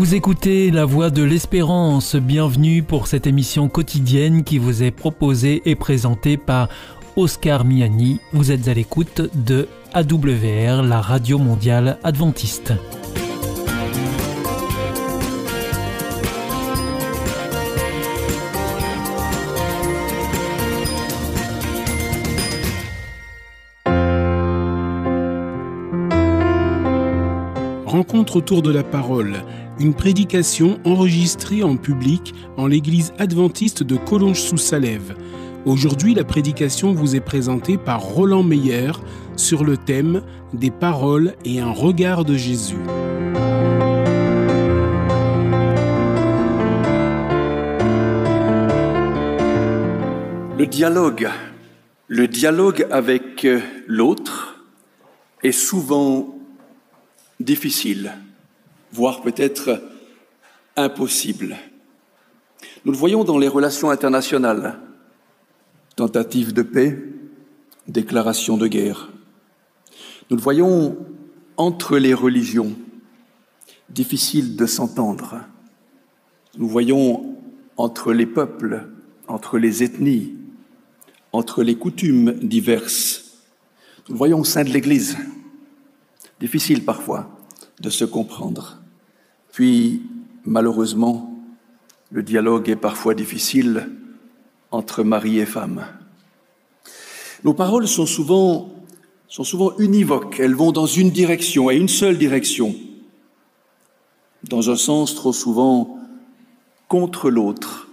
Vous 0.00 0.14
écoutez 0.14 0.70
La 0.70 0.86
Voix 0.86 1.10
de 1.10 1.22
l'Espérance. 1.22 2.16
Bienvenue 2.16 2.82
pour 2.82 3.06
cette 3.06 3.26
émission 3.26 3.68
quotidienne 3.68 4.44
qui 4.44 4.56
vous 4.56 4.82
est 4.82 4.92
proposée 4.92 5.60
et 5.66 5.74
présentée 5.74 6.38
par 6.38 6.70
Oscar 7.16 7.66
Miani. 7.66 8.18
Vous 8.32 8.50
êtes 8.50 8.66
à 8.66 8.72
l'écoute 8.72 9.20
de 9.34 9.68
AWR, 9.92 10.82
la 10.84 11.02
radio 11.02 11.36
mondiale 11.36 11.98
adventiste. 12.02 12.72
Rencontre 28.10 28.34
autour 28.34 28.62
de 28.62 28.72
la 28.72 28.82
parole, 28.82 29.44
une 29.78 29.94
prédication 29.94 30.80
enregistrée 30.84 31.62
en 31.62 31.76
public 31.76 32.34
en 32.56 32.66
l'église 32.66 33.12
adventiste 33.20 33.84
de 33.84 33.94
Collonges-sous-Salève. 33.94 35.14
Aujourd'hui, 35.64 36.14
la 36.14 36.24
prédication 36.24 36.92
vous 36.92 37.14
est 37.14 37.20
présentée 37.20 37.78
par 37.78 38.02
Roland 38.02 38.42
Meyer 38.42 38.90
sur 39.36 39.62
le 39.62 39.76
thème 39.76 40.22
des 40.52 40.72
paroles 40.72 41.34
et 41.44 41.60
un 41.60 41.70
regard 41.70 42.24
de 42.24 42.36
Jésus. 42.36 42.80
Le 50.58 50.66
dialogue, 50.66 51.28
le 52.08 52.26
dialogue 52.26 52.88
avec 52.90 53.46
l'autre 53.86 54.64
est 55.44 55.52
souvent 55.52 56.39
difficile, 57.40 58.12
voire 58.92 59.22
peut-être 59.22 59.82
impossible. 60.76 61.56
Nous 62.84 62.92
le 62.92 62.98
voyons 62.98 63.24
dans 63.24 63.38
les 63.38 63.48
relations 63.48 63.90
internationales. 63.90 64.78
Tentative 65.96 66.52
de 66.52 66.62
paix, 66.62 67.02
déclaration 67.88 68.56
de 68.56 68.68
guerre. 68.68 69.10
Nous 70.30 70.36
le 70.36 70.42
voyons 70.42 70.96
entre 71.56 71.98
les 71.98 72.14
religions, 72.14 72.74
difficile 73.88 74.56
de 74.56 74.66
s'entendre. 74.66 75.40
Nous 76.56 76.68
voyons 76.68 77.36
entre 77.76 78.12
les 78.12 78.26
peuples, 78.26 78.88
entre 79.26 79.58
les 79.58 79.82
ethnies, 79.82 80.34
entre 81.32 81.62
les 81.62 81.76
coutumes 81.76 82.32
diverses. 82.32 83.42
Nous 84.08 84.14
le 84.14 84.18
voyons 84.18 84.40
au 84.40 84.44
sein 84.44 84.64
de 84.64 84.70
l'Église 84.70 85.16
difficile 86.40 86.84
parfois 86.84 87.30
de 87.80 87.90
se 87.90 88.04
comprendre. 88.04 88.78
Puis, 89.52 90.02
malheureusement, 90.44 91.38
le 92.10 92.22
dialogue 92.22 92.68
est 92.68 92.76
parfois 92.76 93.14
difficile 93.14 93.88
entre 94.70 95.02
mari 95.04 95.38
et 95.38 95.46
femme. 95.46 95.84
Nos 97.44 97.54
paroles 97.54 97.86
sont 97.86 98.06
souvent, 98.06 98.72
univoques, 99.78 100.40
elles 100.40 100.54
vont 100.54 100.72
dans 100.72 100.86
une 100.86 101.10
direction 101.10 101.70
et 101.70 101.76
une 101.76 101.88
seule 101.88 102.18
direction, 102.18 102.74
dans 104.48 104.70
un 104.70 104.76
sens 104.76 105.14
trop 105.14 105.32
souvent 105.32 105.98
contre 106.88 107.30
l'autre, 107.30 107.88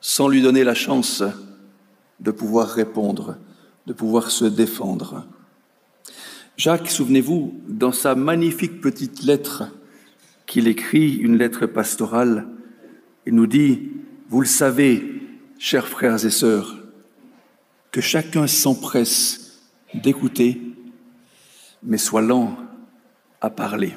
sans 0.00 0.28
lui 0.28 0.42
donner 0.42 0.64
la 0.64 0.74
chance 0.74 1.22
de 2.20 2.30
pouvoir 2.30 2.68
répondre, 2.68 3.36
de 3.86 3.92
pouvoir 3.92 4.30
se 4.30 4.44
défendre. 4.44 5.24
Jacques, 6.60 6.90
souvenez-vous, 6.90 7.58
dans 7.68 7.90
sa 7.90 8.14
magnifique 8.14 8.82
petite 8.82 9.22
lettre 9.22 9.72
qu'il 10.44 10.68
écrit, 10.68 11.14
une 11.14 11.38
lettre 11.38 11.64
pastorale, 11.64 12.48
il 13.24 13.34
nous 13.34 13.46
dit, 13.46 13.92
vous 14.28 14.42
le 14.42 14.46
savez, 14.46 15.22
chers 15.58 15.88
frères 15.88 16.22
et 16.22 16.30
sœurs, 16.30 16.76
que 17.90 18.02
chacun 18.02 18.46
s'empresse 18.46 19.62
d'écouter, 19.94 20.60
mais 21.82 21.96
soit 21.96 22.20
lent 22.20 22.58
à 23.40 23.48
parler. 23.48 23.94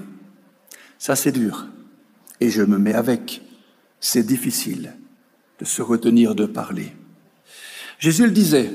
Ça, 0.98 1.18
c'est 1.18 1.34
dur. 1.34 1.68
Et 2.40 2.50
je 2.50 2.62
me 2.62 2.78
mets 2.78 2.94
avec. 2.94 3.42
C'est 4.00 4.26
difficile 4.26 4.96
de 5.60 5.66
se 5.66 5.82
retenir 5.82 6.34
de 6.34 6.46
parler. 6.46 6.94
Jésus 8.00 8.24
le 8.24 8.32
disait, 8.32 8.72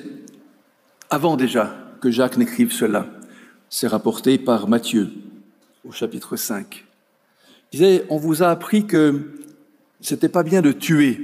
avant 1.09 1.39
déjà 1.39 1.75
que 2.03 2.11
Jacques 2.11 2.37
n'écrive 2.37 2.71
cela. 2.71 3.18
C'est 3.71 3.87
rapporté 3.87 4.39
par 4.39 4.67
Matthieu 4.67 5.11
au 5.85 5.93
chapitre 5.93 6.37
5. 6.37 6.87
Il 7.73 7.79
disait, 7.79 8.07
on 8.09 8.17
vous 8.17 8.43
a 8.43 8.49
appris 8.49 8.87
que 8.87 9.35
c'était 10.01 10.31
pas 10.31 10.43
bien 10.43 10.63
de 10.63 10.73
tuer. 10.73 11.21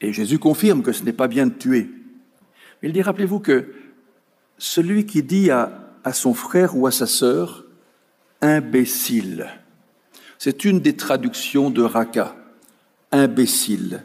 Et 0.00 0.12
Jésus 0.12 0.40
confirme 0.40 0.82
que 0.82 0.92
ce 0.92 1.04
n'est 1.04 1.12
pas 1.12 1.28
bien 1.28 1.46
de 1.46 1.52
tuer. 1.52 1.90
Il 2.82 2.92
dit, 2.92 3.02
rappelez-vous 3.02 3.38
que 3.38 3.72
celui 4.58 5.06
qui 5.06 5.22
dit 5.22 5.50
à, 5.50 5.92
à 6.02 6.12
son 6.12 6.34
frère 6.34 6.76
ou 6.76 6.88
à 6.88 6.90
sa 6.90 7.06
sœur, 7.06 7.64
imbécile, 8.40 9.46
c'est 10.38 10.64
une 10.64 10.80
des 10.80 10.96
traductions 10.96 11.70
de 11.70 11.82
Raka, 11.82 12.36
imbécile, 13.12 14.04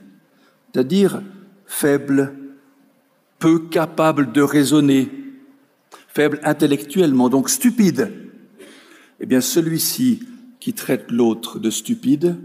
c'est-à-dire 0.71 1.21
faible, 1.65 2.33
peu 3.39 3.59
capable 3.59 4.31
de 4.31 4.41
raisonner, 4.41 5.09
faible 6.13 6.40
intellectuellement, 6.44 7.29
donc 7.29 7.50
stupide, 7.50 8.12
eh 9.19 9.25
bien 9.25 9.41
celui-ci 9.41 10.22
qui 10.59 10.74
traite 10.74 11.12
l'autre 11.12 11.59
de 11.59 11.69
stupide 11.69 12.38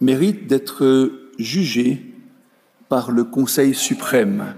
mérite 0.00 0.46
d'être 0.46 1.12
jugé 1.38 2.14
par 2.88 3.10
le 3.12 3.24
Conseil 3.24 3.74
suprême. 3.74 4.54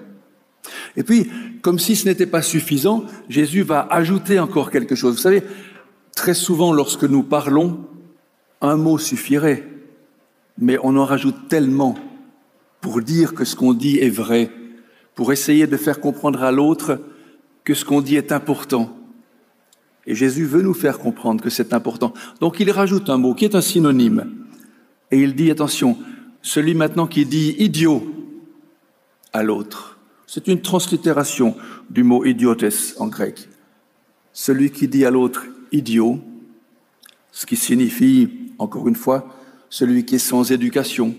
Et 0.97 1.03
puis, 1.03 1.31
comme 1.63 1.79
si 1.79 1.97
ce 1.97 2.09
n'était 2.09 2.27
pas 2.27 2.43
suffisant, 2.43 3.05
Jésus 3.29 3.63
va 3.63 3.87
ajouter 3.91 4.39
encore 4.39 4.71
quelque 4.71 4.95
chose. 4.95 5.15
Vous 5.15 5.21
savez, 5.21 5.43
très 6.15 6.35
souvent 6.35 6.73
lorsque 6.73 7.05
nous 7.05 7.23
parlons, 7.23 7.87
un 8.61 8.77
mot 8.77 8.99
suffirait, 8.99 9.69
mais 10.59 10.79
on 10.83 10.97
en 10.97 11.05
rajoute 11.05 11.49
tellement 11.49 11.97
pour 12.81 13.03
dire 13.03 13.35
que 13.35 13.45
ce 13.45 13.57
qu'on 13.57 13.75
dit 13.75 13.99
est 13.99 14.11
vrai, 14.11 14.51
pour 15.15 15.33
essayer 15.33 15.67
de 15.67 15.77
faire 15.77 16.01
comprendre 16.01 16.43
à 16.43 16.53
l'autre 16.53 17.01
que 17.65 17.75
ce 17.75 17.85
qu'on 17.85 18.01
dit 18.01 18.17
est 18.17 18.33
important. 18.33 18.97
Et 20.07 20.15
Jésus 20.15 20.45
veut 20.45 20.63
nous 20.63 20.75
faire 20.75 20.99
comprendre 20.99 21.43
que 21.43 21.51
c'est 21.51 21.73
important. 21.73 22.15
Donc 22.41 22.61
il 22.61 22.71
rajoute 22.71 23.11
un 23.11 23.19
mot 23.19 23.35
qui 23.35 23.45
est 23.45 23.55
un 23.55 23.61
synonyme. 23.61 24.33
Et 25.11 25.21
il 25.21 25.35
dit, 25.35 25.51
attention, 25.51 25.99
celui 26.43 26.75
maintenant 26.75 27.07
qui 27.07 27.27
dit 27.27 27.55
idiot 27.59 28.03
à 29.33 29.43
l'autre. 29.43 29.99
C'est 30.27 30.49
une 30.49 30.63
translittération 30.63 31.57
du 31.91 32.03
mot 32.03 32.25
idiotes 32.25 32.95
en 32.99 33.09
grec. 33.09 33.49
Celui 34.33 34.71
qui 34.71 34.89
dit 34.89 35.05
à 35.05 35.11
l'autre 35.11 35.45
idiot, 35.73 36.21
ce 37.33 37.47
qui 37.47 37.57
signifie, 37.57 38.29
encore 38.59 38.89
une 38.89 38.95
fois, 38.95 39.37
celui 39.69 40.05
qui 40.05 40.17
est 40.17 40.19
sans 40.19 40.53
éducation, 40.53 41.15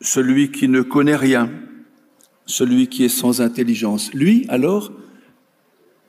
celui 0.00 0.50
qui 0.50 0.68
ne 0.68 0.82
connaît 0.82 1.16
rien, 1.16 1.50
celui 2.46 2.88
qui 2.88 3.04
est 3.04 3.08
sans 3.08 3.40
intelligence. 3.40 4.12
Lui, 4.12 4.44
alors, 4.48 4.92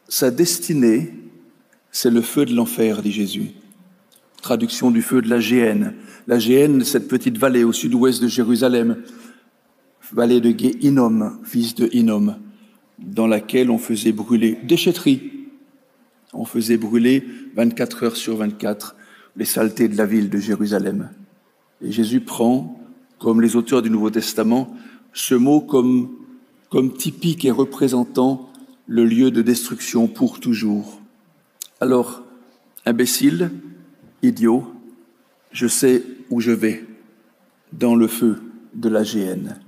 sa 0.08 0.32
destinée, 0.32 1.14
c'est 1.92 2.10
le 2.10 2.22
feu 2.22 2.46
de 2.46 2.54
l'enfer, 2.54 3.02
dit 3.02 3.12
Jésus. 3.12 3.52
Traduction 4.42 4.92
du 4.92 5.02
feu 5.02 5.22
de 5.22 5.30
la 5.30 5.40
Géhenne. 5.40 5.94
La 6.28 6.40
Géhenne, 6.40 6.84
cette 6.84 7.08
petite 7.08 7.38
vallée 7.38 7.64
au 7.64 7.72
sud-ouest 7.72 8.22
de 8.22 8.28
Jérusalem, 8.28 9.04
vallée 10.12 10.42
de 10.42 10.54
Hinnom, 10.84 11.40
fils 11.44 11.76
de 11.76 11.90
Hinnom, 11.94 12.36
dans 13.00 13.28
laquelle 13.28 13.70
on 13.70 13.78
faisait 13.78 14.12
brûler 14.12 14.58
déchetterie. 14.64 15.32
On 16.34 16.46
faisait 16.46 16.78
brûler 16.78 17.26
24 17.56 18.04
heures 18.04 18.18
sur 18.18 18.38
24 18.38 18.96
les 19.36 19.46
saletés 19.46 19.88
de 19.88 19.98
la 19.98 20.06
ville 20.06 20.30
de 20.30 20.38
Jérusalem. 20.38 21.10
Et 21.82 21.92
Jésus 21.92 22.22
prend, 22.22 22.80
comme 23.20 23.42
les 23.42 23.56
auteurs 23.56 23.82
du 23.82 23.90
Nouveau 23.90 24.10
Testament, 24.10 24.76
ce 25.14 25.36
mot 25.36 25.62
comme, 25.62 26.12
comme 26.70 26.94
typique 26.94 27.46
et 27.46 27.52
représentant 27.52 28.50
le 28.88 29.06
lieu 29.06 29.32
de 29.32 29.42
destruction 29.42 30.08
pour 30.08 30.40
toujours. 30.40 31.02
Alors, 31.82 32.24
imbécile, 32.86 33.52
idiot, 34.22 34.72
je 35.52 35.68
sais 35.68 36.04
où 36.30 36.40
je 36.40 36.52
vais, 36.52 36.86
dans 37.74 37.96
le 37.96 38.08
feu 38.08 38.42
de 38.74 38.90
la 38.90 39.04
géhenne. 39.04 39.60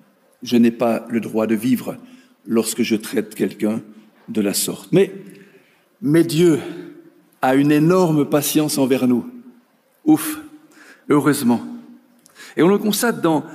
Je 0.43 0.57
n'ai 0.57 0.71
pas 0.71 1.05
le 1.09 1.19
droit 1.19 1.47
de 1.47 1.55
vivre 1.55 1.97
lorsque 2.45 2.83
je 2.83 2.95
traite 2.95 3.35
quelqu'un 3.35 3.81
de 4.29 4.41
la 4.41 4.53
sorte. 4.53 4.91
Mais, 4.91 5.13
mais 6.01 6.23
Dieu 6.23 6.59
a 7.41 7.55
une 7.55 7.71
énorme 7.71 8.29
patience 8.29 8.77
envers 8.77 9.07
nous. 9.07 9.25
Ouf, 10.05 10.39
heureusement. 11.09 11.61
Et 12.55 12.63
on 12.63 12.67
le 12.67 12.77
constate 12.77 13.21
dans, 13.21 13.45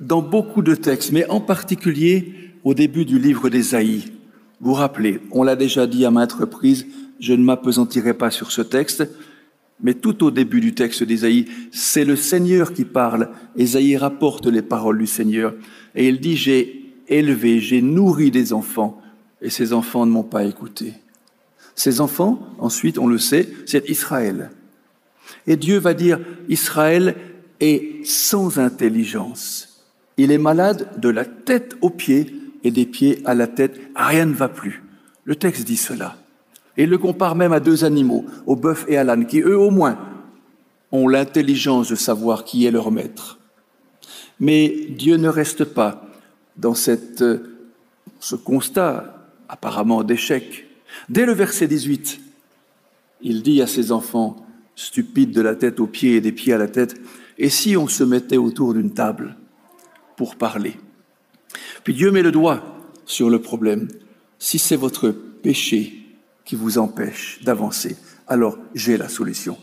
dans 0.00 0.22
beaucoup 0.22 0.62
de 0.62 0.74
textes, 0.74 1.12
mais 1.12 1.28
en 1.28 1.40
particulier 1.40 2.34
au 2.64 2.74
début 2.74 3.04
du 3.04 3.18
livre 3.18 3.48
d'Ésaïe. 3.48 4.12
Vous 4.60 4.74
rappelez, 4.74 5.20
on 5.30 5.42
l'a 5.42 5.56
déjà 5.56 5.86
dit 5.86 6.04
à 6.04 6.10
maintes 6.10 6.32
reprises, 6.32 6.86
je 7.20 7.32
ne 7.32 7.44
m'apesantirai 7.44 8.14
pas 8.14 8.30
sur 8.30 8.50
ce 8.50 8.62
texte, 8.62 9.08
Mais 9.80 9.94
tout 9.94 10.24
au 10.24 10.30
début 10.30 10.60
du 10.60 10.74
texte 10.74 11.04
d'Ésaïe, 11.04 11.46
c'est 11.70 12.04
le 12.04 12.16
Seigneur 12.16 12.72
qui 12.72 12.84
parle. 12.84 13.30
Ésaïe 13.56 13.96
rapporte 13.96 14.46
les 14.46 14.62
paroles 14.62 14.98
du 14.98 15.06
Seigneur. 15.06 15.54
Et 15.94 16.08
il 16.08 16.18
dit, 16.20 16.36
j'ai 16.36 16.94
élevé, 17.06 17.60
j'ai 17.60 17.80
nourri 17.80 18.30
des 18.30 18.52
enfants, 18.52 19.00
et 19.40 19.50
ces 19.50 19.72
enfants 19.72 20.04
ne 20.04 20.10
m'ont 20.10 20.24
pas 20.24 20.44
écouté. 20.44 20.94
Ces 21.76 22.00
enfants, 22.00 22.40
ensuite, 22.58 22.98
on 22.98 23.06
le 23.06 23.18
sait, 23.18 23.48
c'est 23.66 23.88
Israël. 23.88 24.50
Et 25.46 25.56
Dieu 25.56 25.78
va 25.78 25.94
dire, 25.94 26.18
Israël 26.48 27.14
est 27.60 28.04
sans 28.04 28.58
intelligence. 28.58 29.84
Il 30.16 30.32
est 30.32 30.38
malade 30.38 30.88
de 30.98 31.08
la 31.08 31.24
tête 31.24 31.76
aux 31.80 31.90
pieds 31.90 32.34
et 32.64 32.70
des 32.70 32.86
pieds 32.86 33.20
à 33.24 33.34
la 33.34 33.46
tête. 33.46 33.80
Rien 33.94 34.26
ne 34.26 34.34
va 34.34 34.48
plus. 34.48 34.82
Le 35.24 35.36
texte 35.36 35.64
dit 35.64 35.76
cela. 35.76 36.16
Et 36.76 36.84
il 36.84 36.90
le 36.90 36.98
compare 36.98 37.34
même 37.34 37.52
à 37.52 37.60
deux 37.60 37.84
animaux, 37.84 38.24
au 38.46 38.56
bœuf 38.56 38.84
et 38.88 38.96
à 38.96 39.04
l'âne, 39.04 39.26
qui 39.26 39.40
eux 39.40 39.58
au 39.58 39.70
moins 39.70 39.98
ont 40.92 41.08
l'intelligence 41.08 41.88
de 41.88 41.96
savoir 41.96 42.44
qui 42.44 42.66
est 42.66 42.70
leur 42.70 42.90
maître. 42.90 43.38
Mais 44.40 44.86
Dieu 44.90 45.16
ne 45.16 45.28
reste 45.28 45.64
pas 45.64 46.06
dans 46.56 46.74
cette, 46.74 47.24
ce 48.20 48.36
constat 48.36 49.28
apparemment 49.48 50.04
d'échec. 50.04 50.66
Dès 51.08 51.26
le 51.26 51.32
verset 51.32 51.66
18, 51.66 52.20
il 53.22 53.42
dit 53.42 53.60
à 53.60 53.66
ses 53.66 53.92
enfants, 53.92 54.46
stupides 54.76 55.32
de 55.32 55.40
la 55.40 55.56
tête 55.56 55.80
aux 55.80 55.86
pieds 55.86 56.16
et 56.16 56.20
des 56.20 56.32
pieds 56.32 56.52
à 56.52 56.58
la 56.58 56.68
tête, 56.68 56.94
et 57.36 57.48
si 57.48 57.76
on 57.76 57.88
se 57.88 58.04
mettait 58.04 58.36
autour 58.36 58.74
d'une 58.74 58.92
table 58.92 59.36
pour 60.16 60.36
parler? 60.36 60.74
Puis 61.84 61.94
Dieu 61.94 62.10
met 62.10 62.22
le 62.22 62.32
doigt 62.32 62.62
sur 63.04 63.30
le 63.30 63.40
problème. 63.40 63.88
Si 64.38 64.58
c'est 64.58 64.76
votre 64.76 65.10
péché 65.10 66.04
qui 66.44 66.56
vous 66.56 66.78
empêche 66.78 67.40
d'avancer, 67.42 67.96
alors 68.26 68.58
j'ai 68.74 68.96
la 68.96 69.08
solution. 69.08 69.58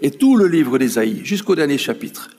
Et 0.00 0.10
tout 0.10 0.36
le 0.36 0.46
livre 0.46 0.78
d'Ésaïe, 0.78 1.20
jusqu'au 1.24 1.54
dernier 1.54 1.78
chapitre, 1.78 2.30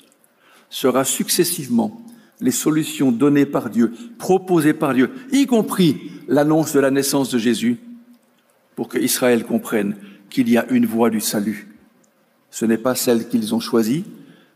sera 0.70 1.04
successivement 1.04 2.02
les 2.40 2.52
solutions 2.52 3.12
données 3.12 3.46
par 3.46 3.70
Dieu, 3.70 3.94
proposées 4.20 4.74
par 4.74 4.94
Dieu, 4.94 5.12
y 5.32 5.48
compris 5.48 6.12
l'annonce 6.28 6.74
de 6.74 6.80
la 6.80 6.92
naissance 6.92 7.32
de 7.32 7.40
Jésus, 7.40 7.80
pour 8.76 8.88
que 8.88 9.00
Israël 9.00 9.44
comprenne 9.44 9.96
qu'il 10.30 10.50
y 10.50 10.58
a 10.58 10.70
une 10.70 10.86
voie 10.86 11.10
du 11.10 11.20
salut. 11.20 11.76
Ce 12.52 12.66
n'est 12.66 12.78
pas 12.78 12.96
celle 12.96 13.28
qu'ils 13.28 13.56
ont 13.56 13.60
choisie, 13.60 14.06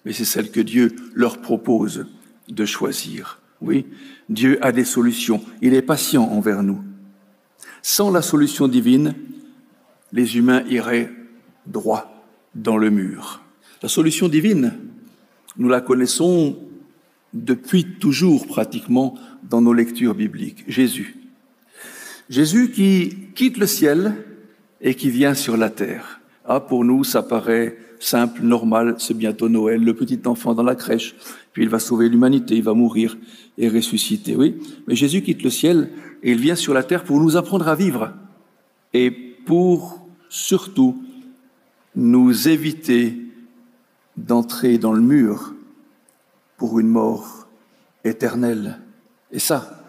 mais 0.06 0.14
c'est 0.14 0.26
celle 0.26 0.52
que 0.52 0.60
Dieu 0.60 0.96
leur 1.14 1.42
propose 1.42 2.06
de 2.48 2.66
choisir. 2.66 3.41
Oui, 3.62 3.86
Dieu 4.30 4.58
a 4.66 4.72
des 4.72 4.86
solutions. 4.86 5.42
Il 5.62 5.74
est 5.74 5.82
patient 5.82 6.24
envers 6.24 6.64
nous. 6.64 6.82
Sans 7.82 8.12
la 8.12 8.22
solution 8.22 8.68
divine, 8.68 9.16
les 10.12 10.38
humains 10.38 10.64
iraient 10.70 11.12
droit 11.68 12.26
dans 12.56 12.78
le 12.78 12.90
mur. 12.90 13.42
La 13.82 13.90
solution 13.90 14.28
divine, 14.28 14.74
nous 15.58 15.70
la 15.70 15.82
connaissons 15.82 16.58
depuis 17.34 17.86
toujours 18.00 18.48
pratiquement 18.48 19.16
dans 19.44 19.62
nos 19.62 19.74
lectures 19.74 20.16
bibliques. 20.16 20.64
Jésus. 20.68 21.16
Jésus 22.30 22.72
qui 22.72 23.30
quitte 23.36 23.58
le 23.58 23.68
ciel 23.68 24.16
et 24.82 24.96
qui 24.96 25.10
vient 25.10 25.34
sur 25.34 25.58
la 25.58 25.70
terre. 25.70 26.22
Ah, 26.46 26.60
pour 26.60 26.84
nous, 26.84 27.04
ça 27.04 27.24
paraît 27.24 27.78
simple, 28.02 28.42
normal, 28.42 28.96
c'est 28.98 29.14
bientôt 29.14 29.48
Noël, 29.48 29.84
le 29.84 29.94
petit 29.94 30.20
enfant 30.26 30.54
dans 30.54 30.64
la 30.64 30.76
crèche, 30.76 31.16
puis 31.54 31.64
il 31.64 31.70
va 31.70 31.80
sauver 31.80 32.10
l'humanité, 32.10 32.56
il 32.56 32.64
va 32.64 32.74
mourir 32.74 33.18
et 33.58 33.70
ressusciter, 33.70 34.36
oui. 34.36 34.58
Mais 34.88 34.96
Jésus 34.96 35.22
quitte 35.22 35.44
le 35.44 35.50
ciel 35.50 35.92
et 36.24 36.32
il 36.32 36.40
vient 36.40 36.56
sur 36.56 36.74
la 36.74 36.84
terre 36.84 37.04
pour 37.04 37.20
nous 37.20 37.38
apprendre 37.38 37.68
à 37.68 37.76
vivre 37.76 38.14
et 38.94 39.12
pour 39.12 40.08
surtout 40.30 41.04
nous 41.96 42.48
éviter 42.48 43.18
d'entrer 44.18 44.78
dans 44.78 44.94
le 44.94 45.02
mur 45.02 45.54
pour 46.58 46.80
une 46.80 46.88
mort 46.88 47.48
éternelle. 48.04 48.80
Et 49.32 49.40
ça, 49.40 49.84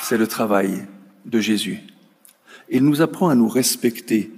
c'est 0.00 0.18
le 0.18 0.26
travail 0.26 0.86
de 1.26 1.40
Jésus. 1.40 1.80
Il 2.68 2.84
nous 2.84 3.02
apprend 3.02 3.28
à 3.28 3.34
nous 3.34 3.48
respecter, 3.48 4.32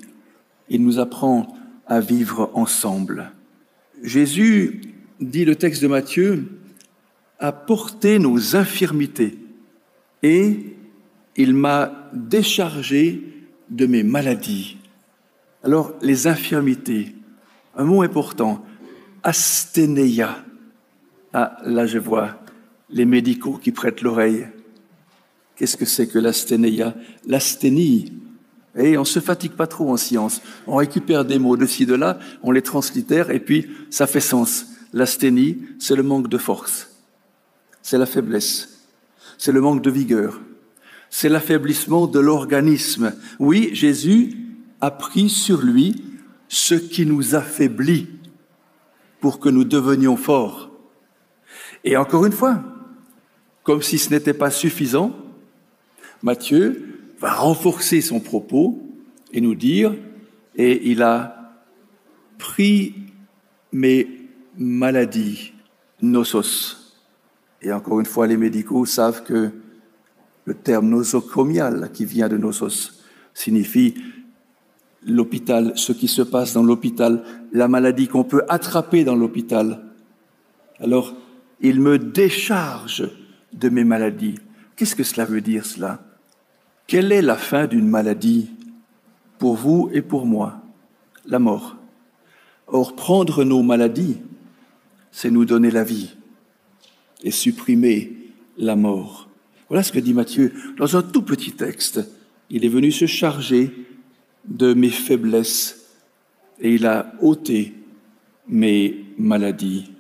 il 0.68 0.82
nous 0.82 0.98
apprend 0.98 1.54
à 1.92 2.00
vivre 2.00 2.50
ensemble. 2.54 3.32
Jésus, 4.02 4.80
dit 5.20 5.44
le 5.44 5.56
texte 5.56 5.82
de 5.82 5.88
Matthieu, 5.88 6.48
a 7.38 7.52
porté 7.52 8.18
nos 8.18 8.56
infirmités 8.56 9.38
et 10.22 10.74
il 11.36 11.52
m'a 11.52 12.08
déchargé 12.14 13.22
de 13.68 13.84
mes 13.84 14.04
maladies. 14.04 14.78
Alors, 15.62 15.92
les 16.00 16.26
infirmités, 16.26 17.14
un 17.76 17.84
mot 17.84 18.00
important, 18.00 18.64
asténéia. 19.22 20.46
Ah, 21.34 21.58
là 21.66 21.86
je 21.86 21.98
vois 21.98 22.38
les 22.88 23.04
médicaux 23.04 23.58
qui 23.62 23.70
prêtent 23.70 24.00
l'oreille. 24.00 24.46
Qu'est-ce 25.56 25.76
que 25.76 25.84
c'est 25.84 26.06
que 26.06 26.18
l'asténéia? 26.18 26.94
L'asthénie, 27.26 28.14
et 28.76 28.96
on 28.96 29.04
se 29.04 29.20
fatigue 29.20 29.52
pas 29.52 29.66
trop 29.66 29.90
en 29.90 29.96
science. 29.96 30.40
On 30.66 30.76
récupère 30.76 31.24
des 31.24 31.38
mots 31.38 31.56
de 31.56 31.66
ci, 31.66 31.86
de 31.86 31.94
là, 31.94 32.18
on 32.42 32.50
les 32.50 32.62
translittère 32.62 33.30
et 33.30 33.40
puis 33.40 33.70
ça 33.90 34.06
fait 34.06 34.20
sens. 34.20 34.66
L'asthénie, 34.92 35.62
c'est 35.78 35.96
le 35.96 36.02
manque 36.02 36.28
de 36.28 36.38
force. 36.38 36.90
C'est 37.82 37.98
la 37.98 38.06
faiblesse. 38.06 38.86
C'est 39.38 39.52
le 39.52 39.60
manque 39.60 39.82
de 39.82 39.90
vigueur. 39.90 40.40
C'est 41.10 41.28
l'affaiblissement 41.28 42.06
de 42.06 42.20
l'organisme. 42.20 43.12
Oui, 43.38 43.70
Jésus 43.74 44.36
a 44.80 44.90
pris 44.90 45.28
sur 45.28 45.60
lui 45.60 46.04
ce 46.48 46.74
qui 46.74 47.04
nous 47.06 47.34
affaiblit 47.34 48.08
pour 49.20 49.38
que 49.38 49.48
nous 49.48 49.64
devenions 49.64 50.16
forts. 50.16 50.70
Et 51.84 51.96
encore 51.96 52.24
une 52.24 52.32
fois, 52.32 52.62
comme 53.62 53.82
si 53.82 53.98
ce 53.98 54.10
n'était 54.10 54.34
pas 54.34 54.50
suffisant, 54.50 55.14
Matthieu 56.22 57.01
va 57.22 57.34
renforcer 57.34 58.00
son 58.00 58.18
propos 58.18 58.82
et 59.32 59.40
nous 59.40 59.54
dire, 59.54 59.94
et 60.56 60.90
il 60.90 61.02
a 61.02 61.54
pris 62.36 62.94
mes 63.72 64.28
maladies, 64.58 65.52
nosos. 66.02 66.98
Et 67.62 67.72
encore 67.72 68.00
une 68.00 68.06
fois, 68.06 68.26
les 68.26 68.36
médicaux 68.36 68.84
savent 68.86 69.22
que 69.22 69.52
le 70.44 70.54
terme 70.54 70.88
nosocomial, 70.88 71.92
qui 71.92 72.04
vient 72.04 72.28
de 72.28 72.36
nosos, 72.36 73.04
signifie 73.32 73.94
l'hôpital, 75.06 75.72
ce 75.76 75.92
qui 75.92 76.08
se 76.08 76.22
passe 76.22 76.52
dans 76.52 76.64
l'hôpital, 76.64 77.22
la 77.52 77.68
maladie 77.68 78.08
qu'on 78.08 78.24
peut 78.24 78.42
attraper 78.48 79.04
dans 79.04 79.14
l'hôpital. 79.14 79.84
Alors, 80.80 81.14
il 81.60 81.80
me 81.80 82.00
décharge 82.00 83.08
de 83.52 83.68
mes 83.68 83.84
maladies. 83.84 84.40
Qu'est-ce 84.74 84.96
que 84.96 85.04
cela 85.04 85.24
veut 85.24 85.40
dire, 85.40 85.64
cela? 85.64 86.11
Quelle 86.86 87.12
est 87.12 87.22
la 87.22 87.36
fin 87.36 87.66
d'une 87.66 87.88
maladie 87.88 88.50
pour 89.38 89.56
vous 89.56 89.90
et 89.92 90.02
pour 90.02 90.26
moi? 90.26 90.60
La 91.26 91.38
mort. 91.38 91.76
Or, 92.66 92.94
prendre 92.96 93.44
nos 93.44 93.62
maladies, 93.62 94.18
c'est 95.10 95.30
nous 95.30 95.44
donner 95.44 95.70
la 95.70 95.84
vie 95.84 96.14
et 97.22 97.30
supprimer 97.30 98.16
la 98.56 98.76
mort. 98.76 99.28
Voilà 99.68 99.82
ce 99.82 99.92
que 99.92 99.98
dit 99.98 100.14
Matthieu 100.14 100.52
dans 100.76 100.96
un 100.96 101.02
tout 101.02 101.22
petit 101.22 101.52
texte. 101.52 102.00
Il 102.50 102.64
est 102.64 102.68
venu 102.68 102.90
se 102.92 103.06
charger 103.06 103.72
de 104.46 104.74
mes 104.74 104.90
faiblesses 104.90 105.86
et 106.60 106.74
il 106.74 106.86
a 106.86 107.12
ôté 107.20 107.74
mes 108.48 109.04
maladies. 109.18 109.90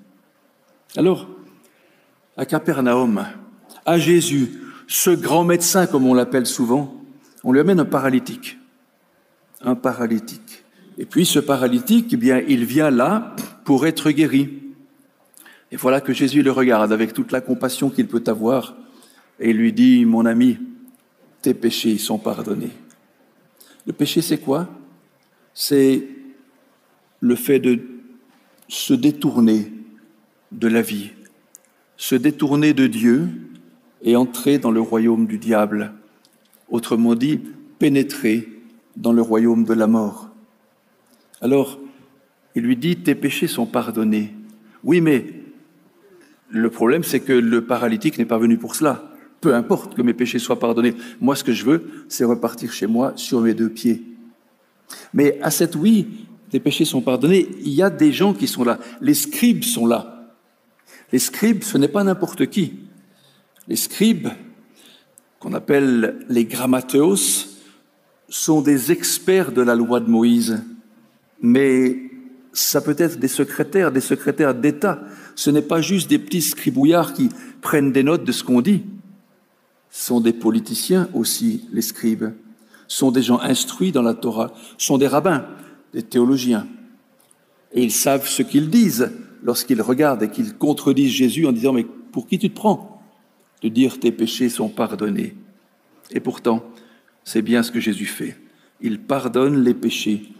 Alors, 0.96 1.28
à 2.36 2.44
Capernaum, 2.44 3.26
à 3.86 3.98
Jésus, 3.98 4.50
ce 4.86 5.10
grand 5.10 5.44
médecin, 5.44 5.86
comme 5.86 6.06
on 6.06 6.14
l'appelle 6.14 6.46
souvent, 6.46 7.02
on 7.44 7.52
lui 7.52 7.60
amène 7.60 7.80
un 7.80 7.84
paralytique. 7.84 8.58
Un 9.62 9.74
paralytique. 9.74 10.64
Et 10.98 11.06
puis 11.06 11.24
ce 11.24 11.38
paralytique, 11.38 12.08
eh 12.12 12.16
bien, 12.16 12.42
il 12.48 12.64
vient 12.64 12.90
là 12.90 13.34
pour 13.64 13.86
être 13.86 14.10
guéri. 14.10 14.62
Et 15.70 15.76
voilà 15.76 16.00
que 16.00 16.12
Jésus 16.12 16.42
le 16.42 16.50
regarde 16.50 16.92
avec 16.92 17.14
toute 17.14 17.32
la 17.32 17.40
compassion 17.40 17.90
qu'il 17.90 18.06
peut 18.06 18.24
avoir 18.26 18.76
et 19.40 19.52
lui 19.52 19.72
dit, 19.72 20.04
mon 20.04 20.26
ami, 20.26 20.58
tes 21.40 21.54
péchés 21.54 21.98
sont 21.98 22.18
pardonnés. 22.18 22.72
Le 23.86 23.92
péché, 23.92 24.20
c'est 24.20 24.38
quoi? 24.38 24.68
C'est 25.54 26.06
le 27.20 27.34
fait 27.34 27.58
de 27.58 27.80
se 28.68 28.94
détourner 28.94 29.72
de 30.52 30.68
la 30.68 30.82
vie, 30.82 31.10
se 31.96 32.14
détourner 32.14 32.74
de 32.74 32.86
Dieu 32.86 33.28
et 34.02 34.16
entrer 34.16 34.58
dans 34.58 34.70
le 34.70 34.80
royaume 34.80 35.26
du 35.26 35.38
diable, 35.38 35.92
autrement 36.68 37.14
dit, 37.14 37.40
pénétrer 37.78 38.48
dans 38.96 39.12
le 39.12 39.22
royaume 39.22 39.64
de 39.64 39.74
la 39.74 39.86
mort. 39.86 40.30
Alors, 41.40 41.78
il 42.54 42.62
lui 42.62 42.76
dit, 42.76 42.96
tes 42.96 43.14
péchés 43.14 43.46
sont 43.46 43.66
pardonnés. 43.66 44.34
Oui, 44.84 45.00
mais 45.00 45.26
le 46.50 46.70
problème, 46.70 47.02
c'est 47.02 47.20
que 47.20 47.32
le 47.32 47.64
paralytique 47.64 48.18
n'est 48.18 48.24
pas 48.24 48.38
venu 48.38 48.58
pour 48.58 48.74
cela. 48.74 49.10
Peu 49.40 49.54
importe 49.54 49.94
que 49.94 50.02
mes 50.02 50.14
péchés 50.14 50.38
soient 50.38 50.58
pardonnés. 50.58 50.94
Moi, 51.20 51.34
ce 51.34 51.44
que 51.44 51.52
je 51.52 51.64
veux, 51.64 52.04
c'est 52.08 52.24
repartir 52.24 52.72
chez 52.72 52.86
moi 52.86 53.12
sur 53.16 53.40
mes 53.40 53.54
deux 53.54 53.70
pieds. 53.70 54.02
Mais 55.14 55.40
à 55.42 55.50
cette 55.50 55.74
oui, 55.74 56.26
tes 56.50 56.60
péchés 56.60 56.84
sont 56.84 57.00
pardonnés. 57.00 57.48
Il 57.60 57.72
y 57.72 57.82
a 57.82 57.90
des 57.90 58.12
gens 58.12 58.34
qui 58.34 58.46
sont 58.46 58.64
là. 58.64 58.78
Les 59.00 59.14
scribes 59.14 59.64
sont 59.64 59.86
là. 59.86 60.34
Les 61.10 61.18
scribes, 61.18 61.62
ce 61.62 61.78
n'est 61.78 61.88
pas 61.88 62.04
n'importe 62.04 62.46
qui. 62.46 62.74
Les 63.68 63.76
scribes, 63.76 64.28
qu'on 65.38 65.52
appelle 65.54 66.24
les 66.28 66.44
grammateos, 66.44 67.46
sont 68.28 68.62
des 68.62 68.92
experts 68.92 69.52
de 69.52 69.62
la 69.62 69.74
loi 69.74 70.00
de 70.00 70.08
Moïse. 70.08 70.62
Mais 71.40 71.98
ça 72.52 72.80
peut 72.80 72.96
être 72.98 73.18
des 73.18 73.28
secrétaires, 73.28 73.92
des 73.92 74.00
secrétaires 74.00 74.54
d'État. 74.54 75.02
Ce 75.34 75.50
n'est 75.50 75.62
pas 75.62 75.80
juste 75.80 76.08
des 76.08 76.18
petits 76.18 76.42
scribouillards 76.42 77.14
qui 77.14 77.28
prennent 77.60 77.92
des 77.92 78.02
notes 78.02 78.24
de 78.24 78.32
ce 78.32 78.44
qu'on 78.44 78.60
dit. 78.60 78.82
Ce 79.90 80.06
sont 80.06 80.20
des 80.20 80.32
politiciens 80.32 81.08
aussi, 81.12 81.68
les 81.72 81.82
scribes. 81.82 82.32
Ce 82.88 82.98
sont 82.98 83.10
des 83.10 83.22
gens 83.22 83.40
instruits 83.40 83.92
dans 83.92 84.02
la 84.02 84.14
Torah. 84.14 84.52
Ce 84.78 84.86
sont 84.86 84.98
des 84.98 85.06
rabbins 85.06 85.46
des 85.92 86.02
théologiens. 86.02 86.66
Et 87.72 87.82
ils 87.82 87.92
savent 87.92 88.26
ce 88.26 88.42
qu'ils 88.42 88.70
disent 88.70 89.10
lorsqu'ils 89.42 89.82
regardent 89.82 90.22
et 90.22 90.30
qu'ils 90.30 90.54
contredisent 90.54 91.12
Jésus 91.12 91.46
en 91.46 91.52
disant, 91.52 91.72
mais 91.72 91.86
pour 92.12 92.26
qui 92.26 92.38
tu 92.38 92.50
te 92.50 92.54
prends? 92.54 92.91
De 93.62 93.68
dire 93.68 94.00
tes 94.00 94.12
péchés 94.12 94.48
sont 94.48 94.68
pardonnés 94.68 95.34
Et 96.10 96.20
pourtant, 96.20 96.64
c'est 97.24 97.42
bien 97.42 97.62
ce 97.62 97.70
que 97.70 97.80
Jésus 97.80 98.06
fait. 98.06 98.36
Il 98.80 98.98
pardonne 99.00 99.62
les 99.62 99.74
péchés. 99.74 100.32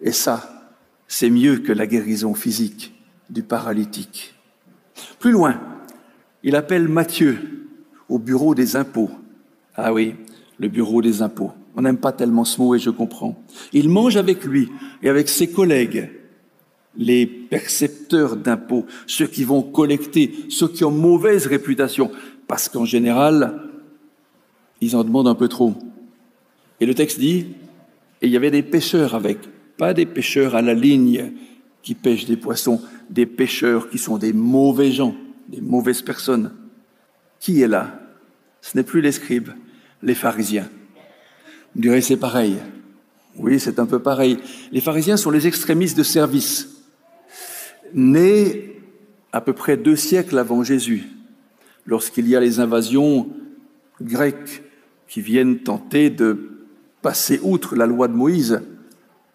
Et 0.00 0.12
ça, 0.12 0.72
c'est 1.08 1.30
mieux 1.30 1.58
que 1.58 1.72
la 1.72 1.86
guérison 1.86 2.34
physique 2.34 2.94
du 3.28 3.42
paralytique. 3.42 4.34
Plus 5.18 5.32
loin, 5.32 5.60
il 6.42 6.56
appelle 6.56 6.88
Matthieu 6.88 7.68
au 8.08 8.18
bureau 8.18 8.54
des 8.54 8.76
impôts. 8.76 9.10
Ah 9.74 9.92
oui, 9.92 10.14
le 10.58 10.68
bureau 10.68 11.02
des 11.02 11.22
impôts. 11.22 11.52
On 11.76 11.82
n'aime 11.82 11.98
pas 11.98 12.12
tellement 12.12 12.44
ce 12.44 12.60
mot 12.60 12.74
et 12.74 12.78
je 12.78 12.90
comprends. 12.90 13.42
Il 13.72 13.88
mange 13.88 14.16
avec 14.16 14.44
lui 14.44 14.70
et 15.02 15.08
avec 15.08 15.28
ses 15.28 15.50
collègues, 15.50 16.10
les 16.96 17.26
percepteurs 17.26 18.36
d'impôts, 18.36 18.86
ceux 19.06 19.26
qui 19.26 19.44
vont 19.44 19.62
collecter, 19.62 20.34
ceux 20.48 20.68
qui 20.68 20.84
ont 20.84 20.90
mauvaise 20.90 21.46
réputation, 21.46 22.10
parce 22.50 22.68
qu'en 22.68 22.84
général, 22.84 23.60
ils 24.80 24.96
en 24.96 25.04
demandent 25.04 25.28
un 25.28 25.36
peu 25.36 25.46
trop. 25.46 25.72
Et 26.80 26.84
le 26.84 26.96
texte 26.96 27.20
dit, 27.20 27.46
et 28.20 28.26
il 28.26 28.32
y 28.32 28.36
avait 28.36 28.50
des 28.50 28.64
pêcheurs 28.64 29.14
avec, 29.14 29.38
pas 29.76 29.94
des 29.94 30.04
pêcheurs 30.04 30.56
à 30.56 30.60
la 30.60 30.74
ligne 30.74 31.30
qui 31.80 31.94
pêchent 31.94 32.24
des 32.24 32.36
poissons, 32.36 32.82
des 33.08 33.24
pêcheurs 33.24 33.88
qui 33.88 33.98
sont 33.98 34.18
des 34.18 34.32
mauvais 34.32 34.90
gens, 34.90 35.14
des 35.46 35.60
mauvaises 35.60 36.02
personnes. 36.02 36.52
Qui 37.38 37.62
est 37.62 37.68
là? 37.68 38.00
Ce 38.62 38.76
n'est 38.76 38.82
plus 38.82 39.00
les 39.00 39.12
scribes, 39.12 39.50
les 40.02 40.16
pharisiens. 40.16 40.68
Vous 41.76 41.82
direz, 41.82 42.00
c'est 42.00 42.16
pareil. 42.16 42.56
Oui, 43.36 43.60
c'est 43.60 43.78
un 43.78 43.86
peu 43.86 44.00
pareil. 44.00 44.38
Les 44.72 44.80
pharisiens 44.80 45.16
sont 45.16 45.30
les 45.30 45.46
extrémistes 45.46 45.96
de 45.96 46.02
service, 46.02 46.82
nés 47.94 48.82
à 49.30 49.40
peu 49.40 49.52
près 49.52 49.76
deux 49.76 49.94
siècles 49.94 50.36
avant 50.36 50.64
Jésus, 50.64 51.06
lorsqu'il 51.90 52.28
y 52.28 52.36
a 52.36 52.40
les 52.40 52.60
invasions 52.60 53.28
grecques 54.00 54.62
qui 55.08 55.20
viennent 55.20 55.58
tenter 55.58 56.08
de 56.08 56.50
passer 57.02 57.40
outre 57.42 57.74
la 57.74 57.84
loi 57.84 58.06
de 58.06 58.14
Moïse. 58.14 58.62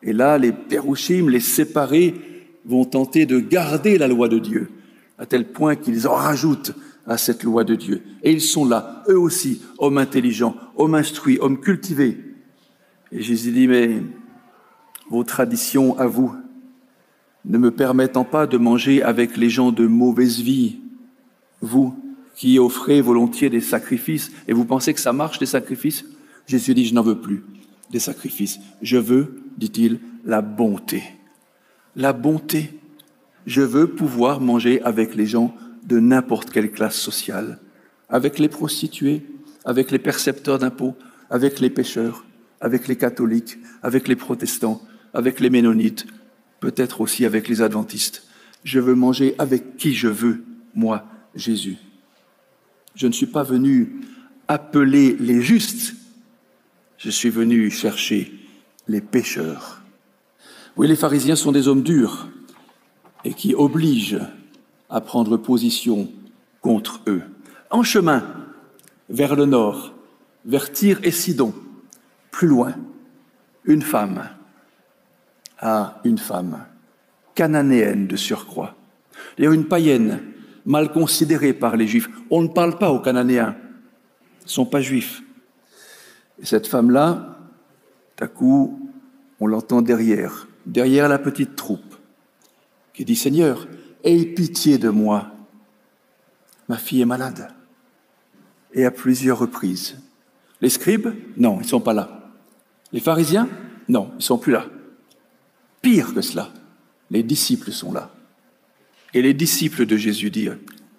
Et 0.02 0.14
là, 0.14 0.38
les 0.38 0.54
pérouchim, 0.54 1.30
les 1.30 1.42
séparés, 1.42 2.16
vont 2.64 2.86
tenter 2.86 3.26
de 3.26 3.40
garder 3.40 3.98
la 3.98 4.08
loi 4.08 4.30
de 4.30 4.40
Dieu, 4.40 4.70
à 5.20 5.26
tel 5.26 5.52
point 5.52 5.76
qu'ils 5.76 6.08
en 6.08 6.14
rajoutent 6.14 6.74
à 7.06 7.18
cette 7.18 7.44
loi 7.44 7.66
de 7.66 7.76
Dieu. 7.76 8.02
Et 8.24 8.32
ils 8.32 8.42
sont 8.42 8.66
là, 8.66 9.04
eux 9.10 9.20
aussi, 9.20 9.62
hommes 9.78 9.98
intelligents, 9.98 10.56
hommes 10.78 10.96
instruits, 10.96 11.38
hommes 11.42 11.60
cultivés. 11.60 12.18
Et 13.12 13.22
Jésus 13.22 13.52
dit, 13.52 13.68
mais 13.68 14.02
vos 15.10 15.26
traditions 15.26 16.00
à 16.00 16.08
vous, 16.08 16.34
ne 17.44 17.58
me 17.58 17.70
permettant 17.70 18.24
pas 18.24 18.48
de 18.48 18.58
manger 18.58 19.04
avec 19.04 19.36
les 19.36 19.50
gens 19.50 19.74
de 19.74 19.86
mauvaise 19.86 20.40
vie, 20.40 20.80
vous 21.62 21.94
qui 22.36 22.60
offrez 22.60 23.02
volontiers 23.02 23.50
des 23.50 23.62
sacrifices, 23.62 24.32
et 24.48 24.54
vous 24.54 24.66
pensez 24.66 24.94
que 24.94 25.00
ça 25.00 25.14
marche 25.14 25.40
des 25.40 25.46
sacrifices? 25.46 26.06
Jésus 26.48 26.74
dit, 26.74 26.86
je 26.86 26.94
n'en 26.94 27.02
veux 27.02 27.20
plus 27.20 27.44
des 27.92 28.00
sacrifices. 28.00 28.60
Je 28.82 28.98
veux, 28.98 29.42
dit-il, 29.58 30.00
la 30.26 30.42
bonté. 30.42 31.04
La 31.96 32.14
bonté. 32.14 32.72
Je 33.46 33.62
veux 33.62 33.88
pouvoir 33.88 34.42
manger 34.42 34.82
avec 34.82 35.16
les 35.16 35.26
gens 35.26 35.56
de 35.86 36.00
n'importe 36.00 36.50
quelle 36.50 36.72
classe 36.72 36.98
sociale, 36.98 37.60
avec 38.10 38.40
les 38.40 38.50
prostituées, 38.50 39.26
avec 39.66 39.92
les 39.92 40.00
percepteurs 40.00 40.60
d'impôts, 40.60 40.96
avec 41.30 41.60
les 41.60 41.70
pêcheurs, 41.70 42.26
avec 42.60 42.88
les 42.88 42.96
catholiques, 42.96 43.58
avec 43.84 44.08
les 44.08 44.16
protestants, 44.16 44.82
avec 45.14 45.40
les 45.40 45.50
ménonites, 45.50 46.08
peut-être 46.60 47.02
aussi 47.02 47.26
avec 47.26 47.48
les 47.48 47.62
adventistes. 47.62 48.28
Je 48.64 48.80
veux 48.80 48.96
manger 48.96 49.36
avec 49.38 49.78
qui 49.78 49.94
je 49.94 50.08
veux, 50.08 50.44
moi, 50.74 51.06
Jésus. 51.36 51.78
Je 52.96 53.08
ne 53.08 53.12
suis 53.12 53.26
pas 53.26 53.44
venu 53.44 54.02
appeler 54.48 55.16
les 55.20 55.42
justes, 55.42 55.96
je 56.98 57.10
suis 57.10 57.30
venu 57.30 57.70
chercher 57.70 58.34
les 58.88 59.02
pécheurs. 59.02 59.82
Oui, 60.78 60.88
les 60.88 60.96
pharisiens 60.96 61.36
sont 61.36 61.52
des 61.52 61.68
hommes 61.68 61.84
durs 61.84 62.28
et 63.24 63.34
qui 63.34 63.54
obligent 63.54 64.22
à 64.90 65.02
prendre 65.02 65.38
position 65.38 66.10
contre 66.62 67.02
eux. 67.08 67.24
En 67.70 67.84
chemin 67.84 68.24
vers 69.10 69.36
le 69.36 69.46
nord, 69.46 69.94
vers 70.46 70.72
Tyr 70.72 71.00
et 71.04 71.12
Sidon, 71.12 71.54
plus 72.32 72.48
loin, 72.48 72.76
une 73.66 73.82
femme, 73.82 74.30
à 75.60 76.00
une 76.04 76.18
femme, 76.18 76.66
cananéenne 77.34 78.08
de 78.08 78.16
surcroît, 78.16 78.76
a 79.40 79.44
une 79.44 79.66
païenne, 79.66 80.20
mal 80.66 80.92
considérée 80.92 81.54
par 81.54 81.78
les 81.78 81.88
Juifs. 81.88 82.10
On 82.30 82.42
ne 82.42 82.48
parle 82.48 82.78
pas 82.78 82.92
aux 82.92 83.00
Cananéens, 83.00 83.56
ils 84.42 84.46
ne 84.46 84.50
sont 84.50 84.66
pas 84.66 84.82
juifs. 84.82 85.24
Et 86.40 86.46
cette 86.46 86.68
femme-là, 86.68 87.40
à 88.20 88.28
coup, 88.28 88.92
on 89.40 89.48
l'entend 89.48 89.82
derrière, 89.82 90.48
derrière 90.66 91.10
la 91.10 91.20
petite 91.20 91.56
troupe, 91.56 91.96
qui 92.94 93.06
dit 93.06 93.16
Seigneur, 93.16 93.68
aie 94.04 94.26
pitié 94.26 94.78
de 94.78 94.90
moi, 94.90 95.32
ma 96.68 96.78
fille 96.78 97.02
est 97.02 97.06
malade. 97.06 97.50
Et 98.74 98.86
à 98.86 98.92
plusieurs 98.92 99.40
reprises. 99.40 99.98
Les 100.62 100.70
scribes, 100.70 101.14
non, 101.38 101.58
ils 101.60 101.64
ne 101.64 101.68
sont 101.68 101.82
pas 101.82 101.94
là. 101.94 102.32
Les 102.92 103.00
pharisiens 103.00 103.48
Non, 103.88 104.12
ils 104.18 104.24
sont 104.24 104.38
plus 104.38 104.54
là. 104.54 104.66
Pire 105.82 106.14
que 106.14 106.22
cela, 106.22 106.50
les 107.10 107.24
disciples 107.24 107.72
sont 107.72 107.94
là. 107.94 108.12
Et 109.16 109.22
les 109.22 109.34
disciples 109.34 109.86
de 109.86 109.96
Jésus 109.96 110.30
disent, 110.30 110.58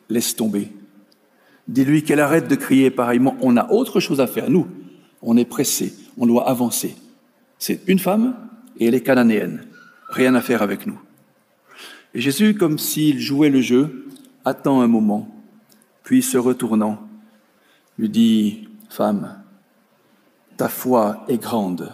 laisse 0.08 0.34
tomber. 0.34 0.72
Dis-lui 1.68 2.02
qu'elle 2.02 2.20
arrête 2.20 2.48
de 2.48 2.54
crier 2.54 2.90
pareillement. 2.90 3.36
On 3.42 3.58
a 3.58 3.70
autre 3.70 4.00
chose 4.00 4.22
à 4.22 4.26
faire. 4.26 4.48
Nous, 4.48 4.66
on 5.20 5.36
est 5.36 5.44
pressé, 5.44 5.92
on 6.16 6.26
doit 6.26 6.48
avancer. 6.48 6.96
C'est 7.58 7.82
une 7.86 7.98
femme 7.98 8.34
et 8.78 8.86
elle 8.86 8.94
est 8.94 9.02
cananéenne. 9.02 9.66
Rien 10.08 10.34
à 10.34 10.40
faire 10.40 10.62
avec 10.62 10.86
nous. 10.86 10.98
Et 12.14 12.22
Jésus, 12.22 12.54
comme 12.54 12.78
s'il 12.78 13.20
jouait 13.20 13.50
le 13.50 13.60
jeu, 13.60 14.08
attend 14.46 14.80
un 14.80 14.86
moment, 14.86 15.28
puis 16.02 16.22
se 16.22 16.38
retournant, 16.38 17.06
lui 17.98 18.08
dit, 18.08 18.68
Femme, 18.88 19.42
ta 20.56 20.70
foi 20.70 21.26
est 21.28 21.42
grande, 21.42 21.92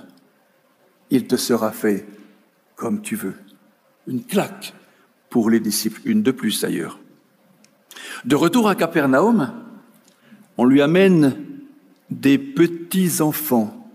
il 1.10 1.26
te 1.26 1.34
sera 1.34 1.72
fait 1.72 2.06
comme 2.76 3.02
tu 3.02 3.16
veux. 3.16 3.34
Une 4.06 4.22
claque 4.22 4.72
pour 5.32 5.48
les 5.48 5.60
disciples, 5.60 6.02
une 6.04 6.22
de 6.22 6.30
plus 6.30 6.60
d'ailleurs. 6.60 7.00
De 8.26 8.36
retour 8.36 8.68
à 8.68 8.74
Capernaum, 8.74 9.50
on 10.58 10.66
lui 10.66 10.82
amène 10.82 11.34
des 12.10 12.36
petits-enfants, 12.36 13.90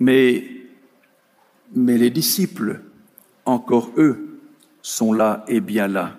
mais, 0.00 0.48
mais 1.74 1.98
les 1.98 2.08
disciples, 2.08 2.80
encore 3.44 3.92
eux, 3.98 4.40
sont 4.80 5.12
là 5.12 5.44
et 5.46 5.60
bien 5.60 5.88
là. 5.88 6.18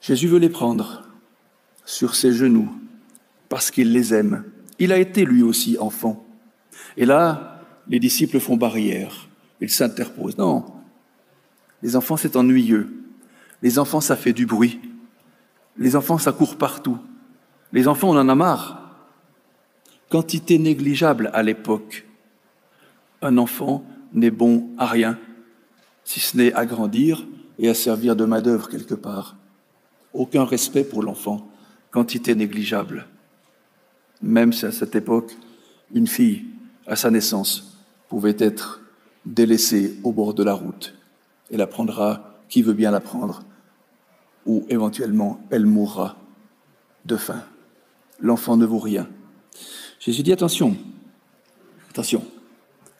Jésus 0.00 0.26
veut 0.26 0.38
les 0.38 0.48
prendre 0.48 1.02
sur 1.84 2.14
ses 2.14 2.32
genoux 2.32 2.70
parce 3.50 3.70
qu'il 3.70 3.92
les 3.92 4.14
aime. 4.14 4.44
Il 4.78 4.90
a 4.90 4.98
été 4.98 5.26
lui 5.26 5.42
aussi 5.42 5.76
enfant. 5.78 6.26
Et 6.96 7.04
là, 7.04 7.60
les 7.88 8.00
disciples 8.00 8.40
font 8.40 8.56
barrière. 8.56 9.28
Ils 9.60 9.68
s'interposent. 9.68 10.38
Non, 10.38 10.64
les 11.82 11.94
enfants, 11.94 12.16
c'est 12.16 12.36
ennuyeux. 12.36 13.03
Les 13.64 13.78
enfants, 13.78 14.02
ça 14.02 14.14
fait 14.14 14.34
du 14.34 14.44
bruit. 14.44 14.78
Les 15.78 15.96
enfants, 15.96 16.18
ça 16.18 16.32
court 16.32 16.56
partout. 16.56 16.98
Les 17.72 17.88
enfants, 17.88 18.10
on 18.10 18.18
en 18.18 18.28
a 18.28 18.34
marre. 18.34 18.90
Quantité 20.10 20.58
négligeable 20.58 21.30
à 21.32 21.42
l'époque. 21.42 22.06
Un 23.22 23.38
enfant 23.38 23.82
n'est 24.12 24.30
bon 24.30 24.68
à 24.76 24.84
rien, 24.86 25.18
si 26.04 26.20
ce 26.20 26.36
n'est 26.36 26.52
à 26.52 26.66
grandir 26.66 27.26
et 27.58 27.70
à 27.70 27.74
servir 27.74 28.16
de 28.16 28.26
main-d'œuvre 28.26 28.68
quelque 28.68 28.94
part. 28.94 29.34
Aucun 30.12 30.44
respect 30.44 30.84
pour 30.84 31.02
l'enfant. 31.02 31.48
Quantité 31.90 32.34
négligeable. 32.34 33.06
Même 34.20 34.52
si 34.52 34.66
à 34.66 34.72
cette 34.72 34.94
époque, 34.94 35.34
une 35.94 36.06
fille 36.06 36.44
à 36.86 36.96
sa 36.96 37.10
naissance, 37.10 37.78
pouvait 38.10 38.36
être 38.38 38.82
délaissé 39.24 39.98
au 40.04 40.12
bord 40.12 40.34
de 40.34 40.44
la 40.44 40.52
route. 40.52 40.94
et 41.50 41.56
la 41.56 41.66
prendra 41.66 42.34
qui 42.48 42.62
veut 42.62 42.72
bien 42.72 42.90
la 42.90 43.00
prendre, 43.00 43.42
ou 44.46 44.64
éventuellement 44.68 45.40
elle 45.50 45.66
mourra 45.66 46.16
de 47.04 47.16
faim. 47.16 47.42
L'enfant 48.20 48.56
ne 48.56 48.66
vaut 48.66 48.78
rien. 48.78 49.08
Jésus 50.00 50.22
dit 50.22 50.32
attention, 50.32 50.76
attention, 51.90 52.24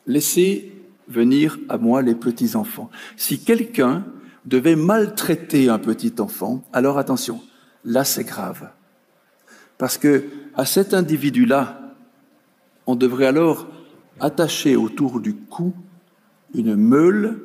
laissez 0.06 0.72
venir 1.08 1.58
à 1.68 1.78
moi 1.78 2.02
les 2.02 2.14
petits 2.14 2.56
enfants. 2.56 2.90
Si 3.16 3.40
quelqu'un 3.40 4.04
devait 4.44 4.76
maltraiter 4.76 5.68
un 5.68 5.78
petit 5.78 6.14
enfant, 6.18 6.64
alors 6.72 6.98
attention, 6.98 7.40
là 7.84 8.04
c'est 8.04 8.24
grave. 8.24 8.70
Parce 9.78 9.98
que 9.98 10.24
à 10.54 10.64
cet 10.64 10.94
individu-là, 10.94 11.94
on 12.86 12.96
devrait 12.96 13.26
alors 13.26 13.66
attacher 14.20 14.76
autour 14.76 15.20
du 15.20 15.34
cou 15.34 15.74
une 16.54 16.76
meule 16.76 17.40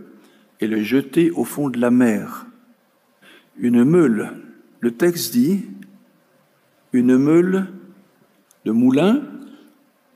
et 0.60 0.68
le 0.68 0.84
jeter 0.84 1.32
au 1.32 1.44
fond 1.44 1.70
de 1.70 1.80
la 1.80 1.92
mer. 1.92 2.46
Une 3.60 3.84
meule, 3.84 4.32
le 4.80 4.92
texte 4.92 5.34
dit, 5.34 5.66
une 6.94 7.18
meule 7.18 7.68
de 8.66 8.72
moulin, 8.72 9.22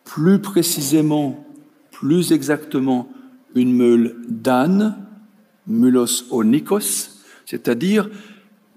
plus 0.05 0.39
précisément, 0.39 1.45
plus 1.91 2.31
exactement, 2.31 3.12
une 3.55 3.75
meule 3.75 4.15
d'âne, 4.27 4.97
mulos 5.67 6.25
onikos, 6.31 7.21
c'est-à-dire 7.45 8.09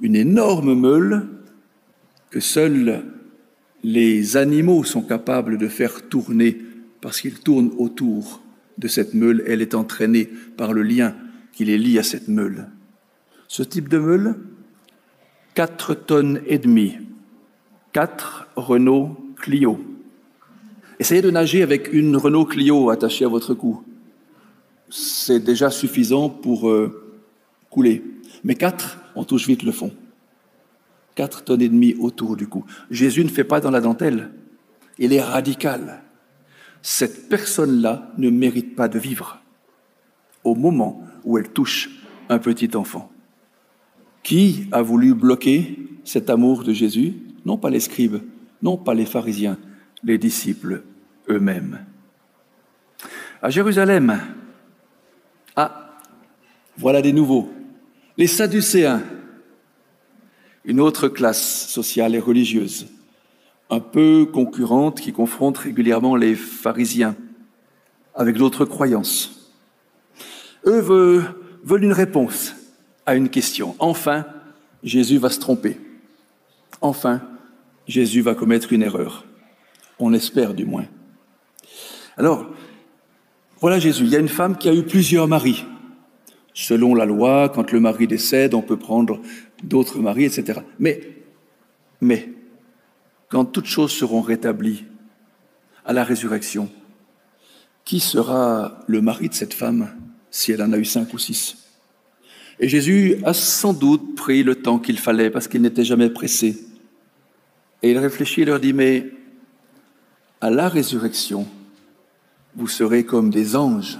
une 0.00 0.16
énorme 0.16 0.74
meule 0.74 1.28
que 2.30 2.40
seuls 2.40 3.04
les 3.82 4.36
animaux 4.36 4.82
sont 4.84 5.02
capables 5.02 5.58
de 5.58 5.68
faire 5.68 6.08
tourner 6.08 6.60
parce 7.00 7.20
qu'ils 7.20 7.38
tournent 7.38 7.72
autour 7.78 8.42
de 8.78 8.88
cette 8.88 9.14
meule. 9.14 9.44
Elle 9.46 9.62
est 9.62 9.74
entraînée 9.74 10.28
par 10.56 10.72
le 10.72 10.82
lien 10.82 11.14
qui 11.52 11.64
les 11.64 11.78
lie 11.78 11.98
à 11.98 12.02
cette 12.02 12.28
meule. 12.28 12.68
Ce 13.48 13.62
type 13.62 13.88
de 13.88 13.98
meule, 13.98 14.36
4 15.56 15.94
tonnes 15.94 16.42
et 16.44 16.58
demie, 16.58 16.98
4 17.94 18.48
Renault 18.56 19.16
Clio. 19.36 19.80
Essayez 20.98 21.22
de 21.22 21.30
nager 21.30 21.62
avec 21.62 21.90
une 21.94 22.14
Renault 22.14 22.44
Clio 22.44 22.90
attachée 22.90 23.24
à 23.24 23.28
votre 23.28 23.54
cou. 23.54 23.82
C'est 24.90 25.40
déjà 25.40 25.70
suffisant 25.70 26.28
pour 26.28 26.68
euh, 26.68 27.14
couler. 27.70 28.04
Mais 28.44 28.54
4, 28.54 28.98
on 29.14 29.24
touche 29.24 29.46
vite 29.46 29.62
le 29.62 29.72
fond. 29.72 29.94
4 31.14 31.44
tonnes 31.44 31.62
et 31.62 31.70
demie 31.70 31.94
autour 31.94 32.36
du 32.36 32.46
cou. 32.46 32.66
Jésus 32.90 33.24
ne 33.24 33.30
fait 33.30 33.42
pas 33.42 33.60
dans 33.60 33.70
la 33.70 33.80
dentelle. 33.80 34.32
Il 34.98 35.14
est 35.14 35.22
radical. 35.22 36.02
Cette 36.82 37.30
personne-là 37.30 38.12
ne 38.18 38.28
mérite 38.28 38.76
pas 38.76 38.88
de 38.88 38.98
vivre 38.98 39.40
au 40.44 40.54
moment 40.54 41.02
où 41.24 41.38
elle 41.38 41.48
touche 41.48 41.88
un 42.28 42.38
petit 42.38 42.76
enfant. 42.76 43.10
Qui 44.26 44.66
a 44.72 44.82
voulu 44.82 45.14
bloquer 45.14 45.78
cet 46.02 46.30
amour 46.30 46.64
de 46.64 46.72
Jésus? 46.72 47.14
Non 47.44 47.58
pas 47.58 47.70
les 47.70 47.78
scribes, 47.78 48.22
non 48.60 48.76
pas 48.76 48.92
les 48.92 49.06
pharisiens, 49.06 49.56
les 50.02 50.18
disciples 50.18 50.82
eux-mêmes. 51.28 51.86
À 53.40 53.50
Jérusalem, 53.50 54.20
ah, 55.54 55.92
voilà 56.76 57.02
des 57.02 57.12
nouveaux, 57.12 57.52
les 58.16 58.26
Sadducéens, 58.26 59.00
une 60.64 60.80
autre 60.80 61.06
classe 61.06 61.68
sociale 61.68 62.16
et 62.16 62.18
religieuse, 62.18 62.88
un 63.70 63.78
peu 63.78 64.26
concurrente 64.26 65.00
qui 65.00 65.12
confronte 65.12 65.58
régulièrement 65.58 66.16
les 66.16 66.34
pharisiens 66.34 67.14
avec 68.12 68.38
d'autres 68.38 68.64
croyances. 68.64 69.54
Eux 70.66 70.80
veulent 71.62 71.84
une 71.84 71.92
réponse 71.92 72.55
à 73.06 73.14
une 73.14 73.30
question. 73.30 73.76
Enfin, 73.78 74.26
Jésus 74.82 75.18
va 75.18 75.30
se 75.30 75.40
tromper. 75.40 75.80
Enfin, 76.80 77.22
Jésus 77.86 78.20
va 78.20 78.34
commettre 78.34 78.72
une 78.72 78.82
erreur. 78.82 79.24
On 79.98 80.12
espère 80.12 80.52
du 80.52 80.64
moins. 80.64 80.86
Alors, 82.16 82.46
voilà 83.60 83.78
Jésus. 83.78 84.04
Il 84.04 84.10
y 84.10 84.16
a 84.16 84.20
une 84.20 84.28
femme 84.28 84.56
qui 84.58 84.68
a 84.68 84.74
eu 84.74 84.82
plusieurs 84.82 85.28
maris. 85.28 85.64
Selon 86.52 86.94
la 86.94 87.04
loi, 87.04 87.48
quand 87.48 87.70
le 87.72 87.80
mari 87.80 88.06
décède, 88.06 88.54
on 88.54 88.62
peut 88.62 88.78
prendre 88.78 89.20
d'autres 89.62 89.98
maris, 89.98 90.24
etc. 90.24 90.60
Mais, 90.78 91.00
mais, 92.00 92.32
quand 93.28 93.44
toutes 93.44 93.66
choses 93.66 93.92
seront 93.92 94.22
rétablies 94.22 94.84
à 95.84 95.92
la 95.92 96.02
résurrection, 96.04 96.70
qui 97.84 98.00
sera 98.00 98.80
le 98.86 99.00
mari 99.00 99.28
de 99.28 99.34
cette 99.34 99.54
femme 99.54 99.90
si 100.30 100.52
elle 100.52 100.62
en 100.62 100.72
a 100.72 100.78
eu 100.78 100.84
cinq 100.84 101.12
ou 101.14 101.18
six? 101.18 101.65
Et 102.58 102.68
Jésus 102.68 103.16
a 103.24 103.34
sans 103.34 103.74
doute 103.74 104.14
pris 104.14 104.42
le 104.42 104.54
temps 104.54 104.78
qu'il 104.78 104.98
fallait 104.98 105.30
parce 105.30 105.48
qu'il 105.48 105.62
n'était 105.62 105.84
jamais 105.84 106.08
pressé. 106.08 106.58
Et 107.82 107.90
il 107.90 107.98
réfléchit 107.98 108.42
et 108.42 108.44
leur 108.46 108.60
dit, 108.60 108.72
mais 108.72 109.12
à 110.40 110.50
la 110.50 110.68
résurrection, 110.68 111.46
vous 112.54 112.68
serez 112.68 113.04
comme 113.04 113.30
des 113.30 113.56
anges. 113.56 113.98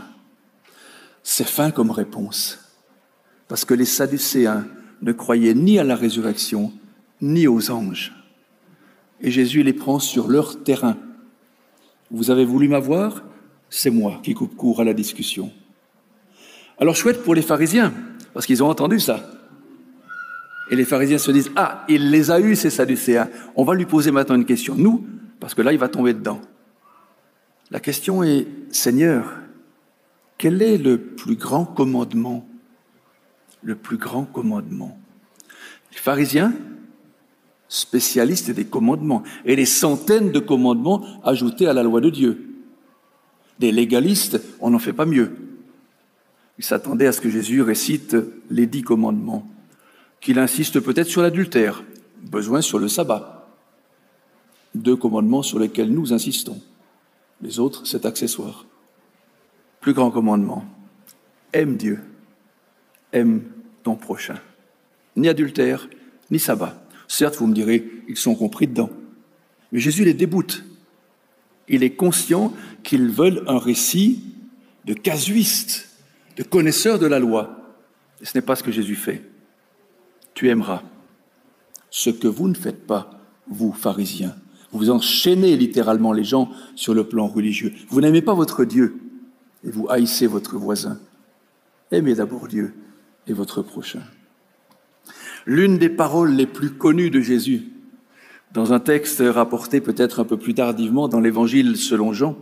C'est 1.22 1.46
fin 1.46 1.70
comme 1.70 1.90
réponse, 1.90 2.58
parce 3.48 3.64
que 3.64 3.74
les 3.74 3.84
Sadducéens 3.84 4.66
ne 5.02 5.12
croyaient 5.12 5.54
ni 5.54 5.78
à 5.78 5.84
la 5.84 5.96
résurrection, 5.96 6.72
ni 7.20 7.46
aux 7.46 7.70
anges. 7.70 8.14
Et 9.20 9.30
Jésus 9.30 9.62
les 9.62 9.72
prend 9.72 9.98
sur 9.98 10.28
leur 10.28 10.62
terrain. 10.62 10.96
Vous 12.10 12.30
avez 12.30 12.44
voulu 12.44 12.68
m'avoir? 12.68 13.22
C'est 13.68 13.90
moi 13.90 14.20
qui 14.22 14.34
coupe 14.34 14.56
court 14.56 14.80
à 14.80 14.84
la 14.84 14.94
discussion. 14.94 15.52
Alors 16.78 16.94
chouette 16.94 17.22
pour 17.22 17.34
les 17.34 17.42
pharisiens, 17.42 17.92
parce 18.36 18.44
qu'ils 18.44 18.62
ont 18.62 18.68
entendu 18.68 19.00
ça. 19.00 19.30
Et 20.70 20.76
les 20.76 20.84
pharisiens 20.84 21.16
se 21.16 21.30
disent, 21.30 21.50
ah, 21.56 21.86
il 21.88 22.10
les 22.10 22.30
a 22.30 22.38
eus, 22.38 22.54
ces 22.54 22.68
Sadducéens. 22.68 23.30
On 23.54 23.64
va 23.64 23.74
lui 23.74 23.86
poser 23.86 24.10
maintenant 24.10 24.34
une 24.34 24.44
question, 24.44 24.74
nous, 24.76 25.06
parce 25.40 25.54
que 25.54 25.62
là, 25.62 25.72
il 25.72 25.78
va 25.78 25.88
tomber 25.88 26.12
dedans. 26.12 26.42
La 27.70 27.80
question 27.80 28.22
est, 28.22 28.46
Seigneur, 28.68 29.32
quel 30.36 30.60
est 30.60 30.76
le 30.76 30.98
plus 30.98 31.36
grand 31.36 31.64
commandement? 31.64 32.46
Le 33.62 33.74
plus 33.74 33.96
grand 33.96 34.26
commandement. 34.26 34.98
Les 35.90 35.98
pharisiens, 35.98 36.52
spécialistes 37.68 38.50
des 38.50 38.66
commandements, 38.66 39.22
et 39.46 39.56
les 39.56 39.64
centaines 39.64 40.30
de 40.30 40.40
commandements 40.40 41.02
ajoutés 41.24 41.68
à 41.68 41.72
la 41.72 41.82
loi 41.82 42.02
de 42.02 42.10
Dieu. 42.10 42.44
Des 43.58 43.72
légalistes, 43.72 44.42
on 44.60 44.68
n'en 44.68 44.78
fait 44.78 44.92
pas 44.92 45.06
mieux. 45.06 45.45
Ils 46.58 46.64
s'attendaient 46.64 47.06
à 47.06 47.12
ce 47.12 47.20
que 47.20 47.30
Jésus 47.30 47.62
récite 47.62 48.16
les 48.50 48.66
dix 48.66 48.82
commandements, 48.82 49.46
qu'il 50.20 50.38
insiste 50.38 50.80
peut-être 50.80 51.08
sur 51.08 51.22
l'adultère, 51.22 51.84
besoin 52.22 52.60
sur 52.60 52.78
le 52.78 52.88
sabbat. 52.88 53.48
Deux 54.74 54.96
commandements 54.96 55.42
sur 55.42 55.58
lesquels 55.58 55.92
nous 55.92 56.12
insistons. 56.12 56.60
Les 57.42 57.58
autres, 57.58 57.86
c'est 57.86 58.06
accessoire. 58.06 58.66
Plus 59.80 59.92
grand 59.92 60.10
commandement, 60.10 60.64
aime 61.52 61.76
Dieu, 61.76 62.00
aime 63.12 63.44
ton 63.82 63.94
prochain. 63.94 64.40
Ni 65.16 65.28
adultère, 65.28 65.88
ni 66.30 66.38
sabbat. 66.38 66.82
Certes, 67.08 67.36
vous 67.36 67.46
me 67.46 67.54
direz, 67.54 67.88
ils 68.08 68.16
sont 68.16 68.34
compris 68.34 68.66
dedans. 68.66 68.90
Mais 69.72 69.78
Jésus 69.78 70.04
les 70.04 70.14
déboute. 70.14 70.64
Il 71.68 71.82
est 71.82 71.94
conscient 71.94 72.52
qu'ils 72.82 73.08
veulent 73.08 73.44
un 73.46 73.58
récit 73.58 74.22
de 74.84 74.94
casuistes, 74.94 75.88
de 76.36 76.42
connaisseurs 76.42 76.98
de 76.98 77.06
la 77.06 77.18
loi. 77.18 77.56
Ce 78.22 78.36
n'est 78.36 78.42
pas 78.42 78.56
ce 78.56 78.62
que 78.62 78.72
Jésus 78.72 78.94
fait. 78.94 79.22
Tu 80.34 80.48
aimeras 80.48 80.82
ce 81.90 82.10
que 82.10 82.28
vous 82.28 82.48
ne 82.48 82.54
faites 82.54 82.86
pas, 82.86 83.10
vous, 83.48 83.72
pharisiens. 83.72 84.36
Vous 84.72 84.90
enchaînez 84.90 85.56
littéralement 85.56 86.12
les 86.12 86.24
gens 86.24 86.50
sur 86.74 86.94
le 86.94 87.04
plan 87.04 87.26
religieux. 87.26 87.72
Vous 87.88 88.00
n'aimez 88.00 88.22
pas 88.22 88.34
votre 88.34 88.64
Dieu 88.64 88.96
et 89.64 89.70
vous 89.70 89.86
haïssez 89.88 90.26
votre 90.26 90.58
voisin. 90.58 90.98
Aimez 91.90 92.14
d'abord 92.14 92.48
Dieu 92.48 92.74
et 93.26 93.32
votre 93.32 93.62
prochain. 93.62 94.02
L'une 95.46 95.78
des 95.78 95.88
paroles 95.88 96.34
les 96.34 96.46
plus 96.46 96.70
connues 96.70 97.10
de 97.10 97.20
Jésus, 97.20 97.68
dans 98.52 98.72
un 98.72 98.80
texte 98.80 99.22
rapporté 99.24 99.80
peut-être 99.80 100.20
un 100.20 100.24
peu 100.24 100.36
plus 100.36 100.54
tardivement 100.54 101.08
dans 101.08 101.20
l'Évangile 101.20 101.76
selon 101.76 102.12
Jean, 102.12 102.36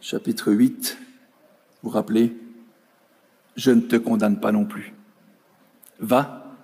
chapitre 0.00 0.52
8, 0.52 0.98
vous 1.82 1.88
vous 1.88 1.94
rappelez, 1.94 2.34
je 3.56 3.70
ne 3.70 3.80
te 3.80 3.96
condamne 3.96 4.40
pas 4.40 4.52
non 4.52 4.64
plus. 4.64 4.94
Va 6.00 6.54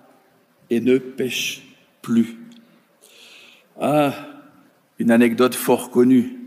et 0.69 0.79
ne 0.79 0.97
pêche 0.97 1.75
plus. 2.01 2.37
Ah, 3.79 4.13
une 4.99 5.11
anecdote 5.11 5.55
fort 5.55 5.89
connue. 5.89 6.39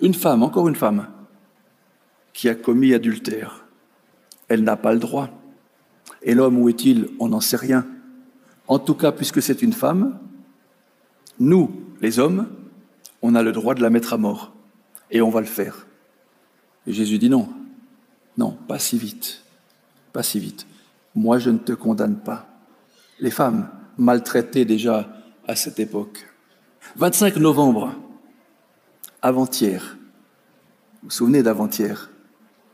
Une 0.00 0.14
femme, 0.14 0.42
encore 0.42 0.68
une 0.68 0.76
femme, 0.76 1.08
qui 2.32 2.48
a 2.48 2.54
commis 2.54 2.92
adultère. 2.92 3.64
Elle 4.48 4.64
n'a 4.64 4.76
pas 4.76 4.92
le 4.92 4.98
droit. 4.98 5.30
Et 6.22 6.34
l'homme, 6.34 6.58
où 6.58 6.68
est-il? 6.68 7.08
On 7.20 7.28
n'en 7.28 7.40
sait 7.40 7.56
rien. 7.56 7.86
En 8.66 8.78
tout 8.78 8.94
cas, 8.94 9.12
puisque 9.12 9.40
c'est 9.40 9.62
une 9.62 9.72
femme, 9.72 10.18
nous, 11.38 11.84
les 12.00 12.18
hommes, 12.18 12.48
on 13.22 13.34
a 13.34 13.42
le 13.42 13.52
droit 13.52 13.74
de 13.74 13.82
la 13.82 13.90
mettre 13.90 14.12
à 14.12 14.18
mort. 14.18 14.52
Et 15.10 15.22
on 15.22 15.30
va 15.30 15.40
le 15.40 15.46
faire. 15.46 15.86
Et 16.86 16.92
Jésus 16.92 17.18
dit 17.18 17.30
non. 17.30 17.48
Non, 18.36 18.56
pas 18.68 18.78
si 18.78 18.98
vite. 18.98 19.42
pas 20.12 20.22
si 20.22 20.38
vite. 20.38 20.66
Moi, 21.14 21.38
je 21.38 21.50
ne 21.50 21.58
te 21.58 21.72
condamne 21.72 22.16
pas. 22.16 22.46
Les 23.20 23.30
femmes 23.30 23.68
maltraitées 23.98 24.64
déjà 24.64 25.08
à 25.46 25.56
cette 25.56 25.78
époque. 25.80 26.26
25 26.96 27.36
novembre, 27.36 27.94
avant-hier. 29.22 29.96
Vous 31.02 31.08
vous 31.08 31.10
souvenez 31.10 31.42
d'avant-hier? 31.42 32.10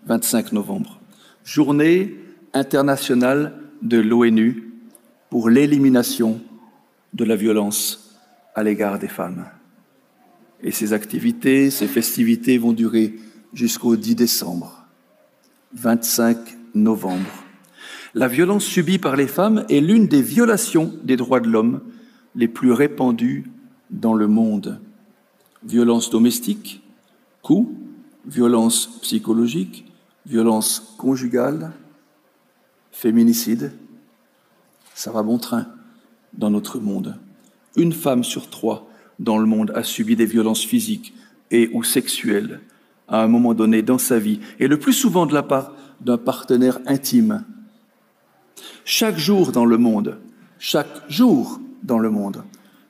25 0.06 0.52
novembre. 0.52 1.00
Journée 1.44 2.16
internationale 2.52 3.58
de 3.82 3.98
l'ONU 3.98 4.72
pour 5.30 5.48
l'élimination 5.48 6.40
de 7.14 7.24
la 7.24 7.36
violence 7.36 8.18
à 8.54 8.62
l'égard 8.62 8.98
des 8.98 9.08
femmes. 9.08 9.46
Et 10.62 10.72
ces 10.72 10.92
activités, 10.92 11.70
ces 11.70 11.86
festivités 11.86 12.58
vont 12.58 12.72
durer 12.72 13.14
jusqu'au 13.52 13.96
10 13.96 14.14
décembre, 14.14 14.79
25 15.74 16.36
novembre. 16.74 17.30
La 18.14 18.26
violence 18.26 18.64
subie 18.64 18.98
par 18.98 19.14
les 19.14 19.28
femmes 19.28 19.64
est 19.68 19.80
l'une 19.80 20.08
des 20.08 20.22
violations 20.22 20.92
des 21.04 21.16
droits 21.16 21.38
de 21.38 21.48
l'homme 21.48 21.80
les 22.34 22.48
plus 22.48 22.72
répandues 22.72 23.44
dans 23.90 24.14
le 24.14 24.26
monde. 24.26 24.80
Violence 25.62 26.10
domestique, 26.10 26.82
coups, 27.42 27.72
violence 28.26 28.98
psychologique, 29.02 29.84
violence 30.26 30.94
conjugale, 30.98 31.72
féminicide. 32.90 33.72
Ça 34.94 35.12
va 35.12 35.22
bon 35.22 35.38
train 35.38 35.68
dans 36.32 36.50
notre 36.50 36.80
monde. 36.80 37.16
Une 37.76 37.92
femme 37.92 38.24
sur 38.24 38.50
trois 38.50 38.90
dans 39.20 39.38
le 39.38 39.46
monde 39.46 39.70
a 39.76 39.84
subi 39.84 40.16
des 40.16 40.26
violences 40.26 40.64
physiques 40.64 41.14
et 41.52 41.70
ou 41.72 41.84
sexuelles 41.84 42.60
à 43.10 43.22
un 43.22 43.28
moment 43.28 43.54
donné 43.54 43.82
dans 43.82 43.98
sa 43.98 44.18
vie, 44.18 44.40
et 44.58 44.68
le 44.68 44.78
plus 44.78 44.92
souvent 44.92 45.26
de 45.26 45.34
la 45.34 45.42
part 45.42 45.74
d'un 46.00 46.16
partenaire 46.16 46.78
intime. 46.86 47.44
Chaque 48.84 49.18
jour 49.18 49.52
dans 49.52 49.66
le 49.66 49.76
monde, 49.76 50.18
chaque 50.58 51.10
jour 51.10 51.60
dans 51.82 51.98
le 51.98 52.10
monde, 52.10 52.42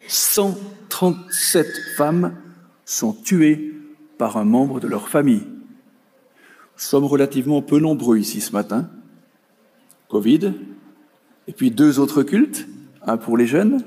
137 0.06 1.66
femmes 1.96 2.36
sont 2.84 3.12
tuées 3.12 3.74
par 4.18 4.36
un 4.36 4.44
membre 4.44 4.80
de 4.80 4.88
leur 4.88 5.08
famille. 5.08 5.42
Nous 5.46 6.86
sommes 6.86 7.04
relativement 7.04 7.62
peu 7.62 7.78
nombreux 7.78 8.18
ici 8.18 8.40
ce 8.40 8.52
matin. 8.52 8.88
Covid, 10.08 10.52
et 11.46 11.52
puis 11.52 11.70
deux 11.70 11.98
autres 11.98 12.22
cultes, 12.22 12.66
un 13.02 13.16
pour 13.16 13.36
les 13.36 13.46
jeunes, 13.46 13.84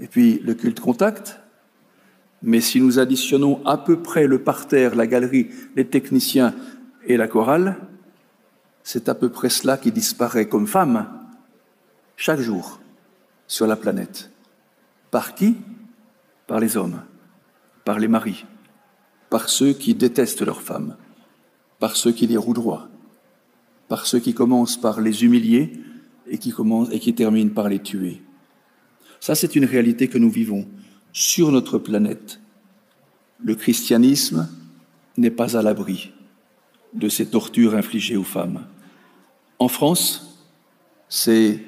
et 0.00 0.06
puis 0.06 0.40
le 0.40 0.54
culte 0.54 0.80
contact. 0.80 1.40
Mais 2.42 2.60
si 2.60 2.80
nous 2.80 2.98
additionnons 2.98 3.64
à 3.66 3.76
peu 3.76 4.00
près 4.00 4.26
le 4.26 4.42
parterre, 4.42 4.94
la 4.94 5.06
galerie, 5.06 5.48
les 5.74 5.86
techniciens 5.86 6.54
et 7.06 7.16
la 7.16 7.26
chorale, 7.26 7.76
c'est 8.82 9.08
à 9.08 9.14
peu 9.14 9.28
près 9.28 9.50
cela 9.50 9.76
qui 9.76 9.92
disparaît 9.92 10.48
comme 10.48 10.66
femme 10.66 11.08
chaque 12.16 12.40
jour 12.40 12.80
sur 13.46 13.66
la 13.66 13.76
planète. 13.76 14.30
Par 15.10 15.34
qui? 15.34 15.56
Par 16.46 16.60
les 16.60 16.76
hommes, 16.76 17.02
par 17.84 17.98
les 17.98 18.08
maris, 18.08 18.46
par 19.28 19.50
ceux 19.50 19.74
qui 19.74 19.94
détestent 19.94 20.44
leurs 20.44 20.62
femmes, 20.62 20.96
par 21.78 21.96
ceux 21.96 22.12
qui 22.12 22.26
les 22.26 22.38
roudoient, 22.38 22.88
par 23.88 24.06
ceux 24.06 24.18
qui 24.18 24.32
commencent 24.32 24.80
par 24.80 25.00
les 25.00 25.24
humilier 25.24 25.72
et 26.26 26.38
qui, 26.38 26.50
commencent, 26.50 26.90
et 26.90 27.00
qui 27.00 27.14
terminent 27.14 27.52
par 27.52 27.68
les 27.68 27.80
tuer. 27.80 28.22
Ça, 29.20 29.34
c'est 29.34 29.56
une 29.56 29.64
réalité 29.64 30.08
que 30.08 30.18
nous 30.18 30.30
vivons 30.30 30.66
sur 31.12 31.50
notre 31.52 31.78
planète. 31.78 32.40
Le 33.42 33.54
christianisme 33.54 34.48
n'est 35.16 35.30
pas 35.30 35.56
à 35.56 35.62
l'abri 35.62 36.12
de 36.94 37.08
ces 37.08 37.26
tortures 37.26 37.74
infligées 37.74 38.16
aux 38.16 38.24
femmes. 38.24 38.66
En 39.58 39.68
France, 39.68 40.44
c'est 41.08 41.62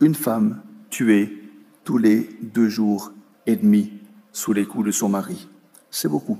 une 0.00 0.14
femme 0.14 0.62
tuée 0.88 1.50
tous 1.84 1.98
les 1.98 2.28
deux 2.42 2.68
jours 2.68 3.12
et 3.46 3.56
demi 3.56 3.92
sous 4.32 4.52
les 4.52 4.64
coups 4.64 4.86
de 4.86 4.90
son 4.92 5.08
mari. 5.08 5.48
C'est 5.90 6.08
beaucoup. 6.08 6.38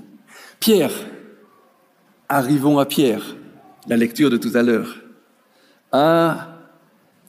Pierre, 0.59 0.93
arrivons 2.29 2.79
à 2.79 2.85
Pierre, 2.85 3.35
la 3.87 3.97
lecture 3.97 4.29
de 4.29 4.37
tout 4.37 4.51
à 4.55 4.63
l'heure. 4.63 4.95
Ah, 5.91 6.57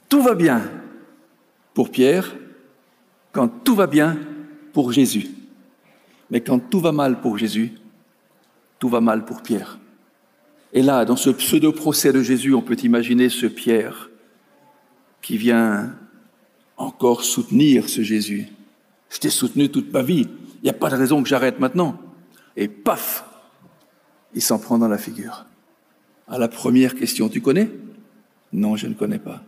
tout 0.08 0.22
va 0.22 0.34
bien 0.34 0.62
pour 1.74 1.90
Pierre 1.90 2.36
quand 3.32 3.48
tout 3.48 3.74
va 3.74 3.86
bien 3.86 4.18
pour 4.72 4.92
Jésus. 4.92 5.28
Mais 6.30 6.40
quand 6.40 6.58
tout 6.58 6.80
va 6.80 6.92
mal 6.92 7.20
pour 7.20 7.38
Jésus, 7.38 7.72
tout 8.78 8.88
va 8.88 9.00
mal 9.00 9.24
pour 9.24 9.42
Pierre. 9.42 9.78
Et 10.72 10.82
là, 10.82 11.04
dans 11.04 11.16
ce 11.16 11.30
pseudo-procès 11.30 12.12
de 12.12 12.22
Jésus, 12.22 12.54
on 12.54 12.62
peut 12.62 12.76
imaginer 12.82 13.28
ce 13.28 13.46
Pierre 13.46 14.10
qui 15.20 15.36
vient 15.36 15.94
encore 16.76 17.22
soutenir 17.22 17.88
ce 17.88 18.02
Jésus. 18.02 18.48
Je 19.10 19.18
t'ai 19.18 19.30
soutenu 19.30 19.68
toute 19.68 19.92
ma 19.92 20.02
vie, 20.02 20.26
il 20.56 20.64
n'y 20.64 20.70
a 20.70 20.74
pas 20.74 20.88
de 20.88 20.96
raison 20.96 21.22
que 21.22 21.28
j'arrête 21.28 21.60
maintenant. 21.60 21.98
Et 22.56 22.68
paf, 22.68 23.24
il 24.34 24.42
s'en 24.42 24.58
prend 24.58 24.78
dans 24.78 24.88
la 24.88 24.98
figure. 24.98 25.44
À 26.26 26.38
la 26.38 26.48
première 26.48 26.94
question, 26.94 27.28
tu 27.28 27.40
connais? 27.40 27.70
Non, 28.52 28.76
je 28.76 28.86
ne 28.86 28.94
connais 28.94 29.18
pas. 29.18 29.42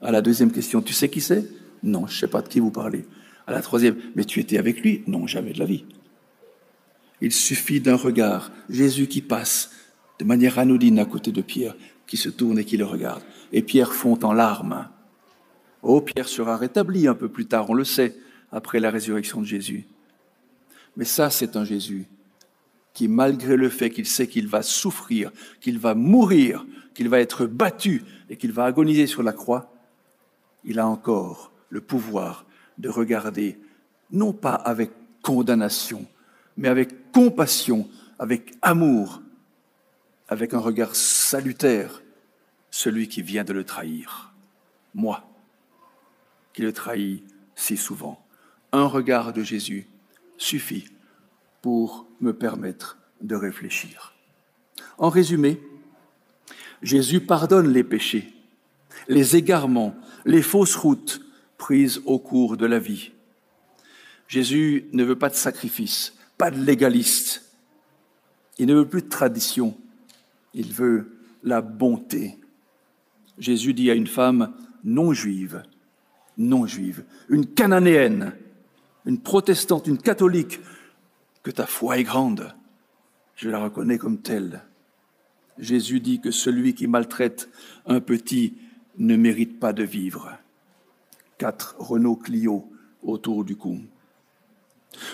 À 0.00 0.12
la 0.12 0.22
deuxième 0.22 0.52
question, 0.52 0.80
tu 0.80 0.92
sais 0.92 1.08
qui 1.08 1.20
c'est? 1.20 1.44
Non, 1.82 2.06
je 2.06 2.14
ne 2.14 2.18
sais 2.20 2.28
pas 2.28 2.42
de 2.42 2.48
qui 2.48 2.60
vous 2.60 2.70
parlez. 2.70 3.04
À 3.50 3.52
la 3.52 3.62
troisième, 3.62 3.96
mais 4.14 4.24
tu 4.24 4.38
étais 4.38 4.58
avec 4.58 4.80
lui? 4.80 5.02
Non, 5.08 5.26
jamais 5.26 5.52
de 5.52 5.58
la 5.58 5.64
vie. 5.64 5.84
Il 7.20 7.32
suffit 7.32 7.80
d'un 7.80 7.96
regard, 7.96 8.52
Jésus 8.68 9.08
qui 9.08 9.22
passe 9.22 9.72
de 10.20 10.24
manière 10.24 10.60
anodine 10.60 11.00
à 11.00 11.04
côté 11.04 11.32
de 11.32 11.42
Pierre, 11.42 11.74
qui 12.06 12.16
se 12.16 12.28
tourne 12.28 12.60
et 12.60 12.64
qui 12.64 12.76
le 12.76 12.84
regarde. 12.84 13.24
Et 13.52 13.62
Pierre 13.62 13.92
fond 13.92 14.16
en 14.22 14.32
larmes. 14.32 14.88
Oh, 15.82 16.00
Pierre 16.00 16.28
sera 16.28 16.56
rétabli 16.56 17.08
un 17.08 17.14
peu 17.14 17.28
plus 17.28 17.46
tard, 17.46 17.68
on 17.68 17.74
le 17.74 17.82
sait, 17.82 18.14
après 18.52 18.78
la 18.78 18.92
résurrection 18.92 19.40
de 19.40 19.46
Jésus. 19.46 19.84
Mais 20.96 21.04
ça, 21.04 21.28
c'est 21.28 21.56
un 21.56 21.64
Jésus 21.64 22.06
qui, 22.94 23.08
malgré 23.08 23.56
le 23.56 23.68
fait 23.68 23.90
qu'il 23.90 24.06
sait 24.06 24.28
qu'il 24.28 24.46
va 24.46 24.62
souffrir, 24.62 25.32
qu'il 25.60 25.80
va 25.80 25.96
mourir, 25.96 26.64
qu'il 26.94 27.08
va 27.08 27.18
être 27.18 27.46
battu 27.46 28.04
et 28.28 28.36
qu'il 28.36 28.52
va 28.52 28.64
agoniser 28.64 29.08
sur 29.08 29.24
la 29.24 29.32
croix, 29.32 29.74
il 30.62 30.78
a 30.78 30.86
encore 30.86 31.50
le 31.68 31.80
pouvoir 31.80 32.46
de 32.80 32.88
regarder, 32.88 33.60
non 34.10 34.32
pas 34.32 34.54
avec 34.54 34.90
condamnation, 35.22 36.06
mais 36.56 36.68
avec 36.68 37.12
compassion, 37.12 37.88
avec 38.18 38.54
amour, 38.62 39.20
avec 40.28 40.54
un 40.54 40.58
regard 40.58 40.96
salutaire, 40.96 42.02
celui 42.70 43.08
qui 43.08 43.22
vient 43.22 43.44
de 43.44 43.52
le 43.52 43.64
trahir, 43.64 44.32
moi, 44.94 45.28
qui 46.52 46.62
le 46.62 46.72
trahis 46.72 47.22
si 47.54 47.76
souvent. 47.76 48.24
Un 48.72 48.84
regard 48.84 49.32
de 49.32 49.42
Jésus 49.42 49.86
suffit 50.38 50.88
pour 51.60 52.06
me 52.20 52.32
permettre 52.32 52.96
de 53.20 53.34
réfléchir. 53.34 54.14
En 54.96 55.10
résumé, 55.10 55.60
Jésus 56.82 57.20
pardonne 57.20 57.68
les 57.72 57.84
péchés, 57.84 58.32
les 59.08 59.36
égarements, 59.36 59.94
les 60.24 60.42
fausses 60.42 60.76
routes 60.76 61.20
prises 61.60 62.00
au 62.06 62.18
cours 62.18 62.56
de 62.56 62.64
la 62.64 62.78
vie. 62.78 63.12
Jésus 64.26 64.86
ne 64.92 65.04
veut 65.04 65.18
pas 65.18 65.28
de 65.28 65.34
sacrifice, 65.34 66.14
pas 66.38 66.50
de 66.50 66.58
légaliste. 66.58 67.44
Il 68.58 68.66
ne 68.66 68.74
veut 68.74 68.88
plus 68.88 69.02
de 69.02 69.08
tradition, 69.08 69.76
il 70.54 70.72
veut 70.72 71.18
la 71.44 71.60
bonté. 71.60 72.38
Jésus 73.38 73.74
dit 73.74 73.90
à 73.90 73.94
une 73.94 74.06
femme 74.06 74.54
non 74.84 75.12
juive, 75.12 75.62
non 76.38 76.66
juive, 76.66 77.04
une 77.28 77.46
cananéenne, 77.46 78.32
une 79.04 79.20
protestante, 79.20 79.86
une 79.86 79.98
catholique, 79.98 80.60
que 81.42 81.50
ta 81.50 81.66
foi 81.66 81.98
est 81.98 82.04
grande. 82.04 82.54
Je 83.36 83.50
la 83.50 83.58
reconnais 83.58 83.98
comme 83.98 84.20
telle. 84.20 84.62
Jésus 85.58 86.00
dit 86.00 86.20
que 86.20 86.30
celui 86.30 86.74
qui 86.74 86.86
maltraite 86.86 87.50
un 87.86 88.00
petit 88.00 88.54
ne 88.98 89.16
mérite 89.16 89.60
pas 89.60 89.72
de 89.74 89.82
vivre. 89.82 90.39
Quatre 91.40 91.74
Renault 91.78 92.16
Clio 92.16 92.70
autour 93.02 93.46
du 93.46 93.56
cou. 93.56 93.78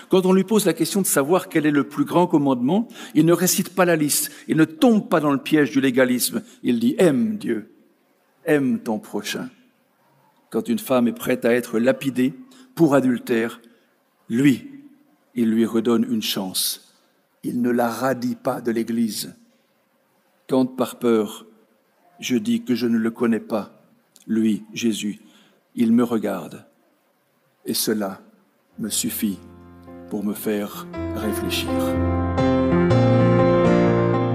Quand 0.09 0.25
on 0.25 0.33
lui 0.33 0.43
pose 0.43 0.65
la 0.65 0.73
question 0.73 1.01
de 1.01 1.05
savoir 1.05 1.47
quel 1.47 1.65
est 1.65 1.71
le 1.71 1.87
plus 1.87 2.03
grand 2.03 2.27
commandement, 2.27 2.89
il 3.15 3.25
ne 3.25 3.31
récite 3.31 3.73
pas 3.73 3.85
la 3.85 3.95
liste, 3.95 4.29
il 4.49 4.57
ne 4.57 4.65
tombe 4.65 5.07
pas 5.07 5.21
dans 5.21 5.31
le 5.31 5.37
piège 5.37 5.71
du 5.71 5.79
légalisme. 5.79 6.43
Il 6.63 6.81
dit 6.81 6.95
aime 6.97 7.37
Dieu, 7.37 7.71
aime 8.43 8.79
ton 8.79 8.99
prochain. 8.99 9.49
Quand 10.49 10.67
une 10.67 10.79
femme 10.79 11.07
est 11.07 11.13
prête 11.13 11.45
à 11.45 11.53
être 11.53 11.79
lapidée 11.79 12.33
pour 12.75 12.93
adultère, 12.93 13.61
lui, 14.27 14.69
il 15.33 15.49
lui 15.49 15.65
redonne 15.65 16.05
une 16.11 16.21
chance. 16.21 16.93
Il 17.43 17.61
ne 17.61 17.69
la 17.69 17.87
radie 17.87 18.35
pas 18.35 18.59
de 18.59 18.71
l'Église. 18.71 19.33
Quand 20.49 20.65
par 20.65 20.99
peur, 20.99 21.45
je 22.19 22.35
dis 22.35 22.65
que 22.65 22.75
je 22.75 22.87
ne 22.87 22.97
le 22.97 23.11
connais 23.11 23.39
pas, 23.39 23.81
lui, 24.27 24.65
Jésus, 24.73 25.21
il 25.77 25.93
me 25.93 26.03
regarde. 26.03 26.65
Et 27.65 27.75
cela 27.75 28.19
me 28.79 28.89
suffit 28.89 29.37
pour 30.09 30.23
me 30.25 30.33
faire 30.33 30.87
réfléchir. 31.15 31.69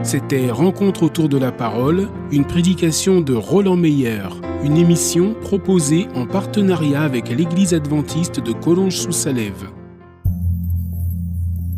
C'était 0.04 0.50
Rencontre 0.50 1.02
autour 1.04 1.28
de 1.28 1.38
la 1.38 1.52
parole, 1.52 2.08
une 2.30 2.44
prédication 2.44 3.20
de 3.20 3.34
Roland 3.34 3.76
Meyer, 3.76 4.28
une 4.62 4.76
émission 4.76 5.34
proposée 5.34 6.08
en 6.14 6.26
partenariat 6.26 7.02
avec 7.02 7.28
l'Église 7.28 7.74
adventiste 7.74 8.40
de 8.40 8.52
Collonges-sous-Salève. 8.52 9.68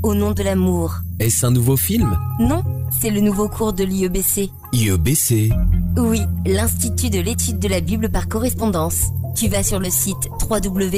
Au 0.03 0.15
nom 0.15 0.33
de 0.33 0.43
l'amour. 0.43 0.97
Est-ce 1.19 1.47
un 1.47 1.51
nouveau 1.51 1.77
film? 1.77 2.19
Non, 2.39 2.63
c'est 2.91 3.11
le 3.11 3.21
nouveau 3.21 3.49
cours 3.49 3.73
de 3.73 3.85
l'IEBC. 3.85 4.51
IEBC 4.73 5.51
Oui, 5.97 6.21
l'Institut 6.45 7.09
de 7.09 7.21
l'étude 7.21 7.59
de 7.59 7.69
la 7.69 7.81
Bible 7.81 8.11
par 8.11 8.29
correspondance. 8.29 9.05
Tu 9.35 9.49
vas 9.49 9.63
sur 9.63 9.81
le 9.81 9.91
site 9.91 10.29
www.iebc.org 10.49 10.95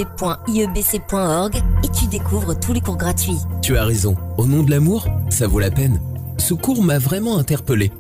et 1.83 1.89
tu 1.89 2.07
découvres 2.07 2.59
tous 2.59 2.73
les 2.73 2.81
cours 2.81 2.97
gratuits. 2.97 3.39
Tu 3.63 3.77
as 3.77 3.85
raison, 3.85 4.17
au 4.37 4.47
nom 4.47 4.63
de 4.63 4.71
l'amour, 4.71 5.07
ça 5.31 5.47
vaut 5.47 5.61
la 5.61 5.71
peine. 5.71 6.01
Ce 6.39 6.55
cours 6.55 6.83
m'a 6.83 6.99
vraiment 6.99 7.39
interpellé. 7.39 7.91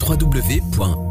www.iebc.org 0.00 1.10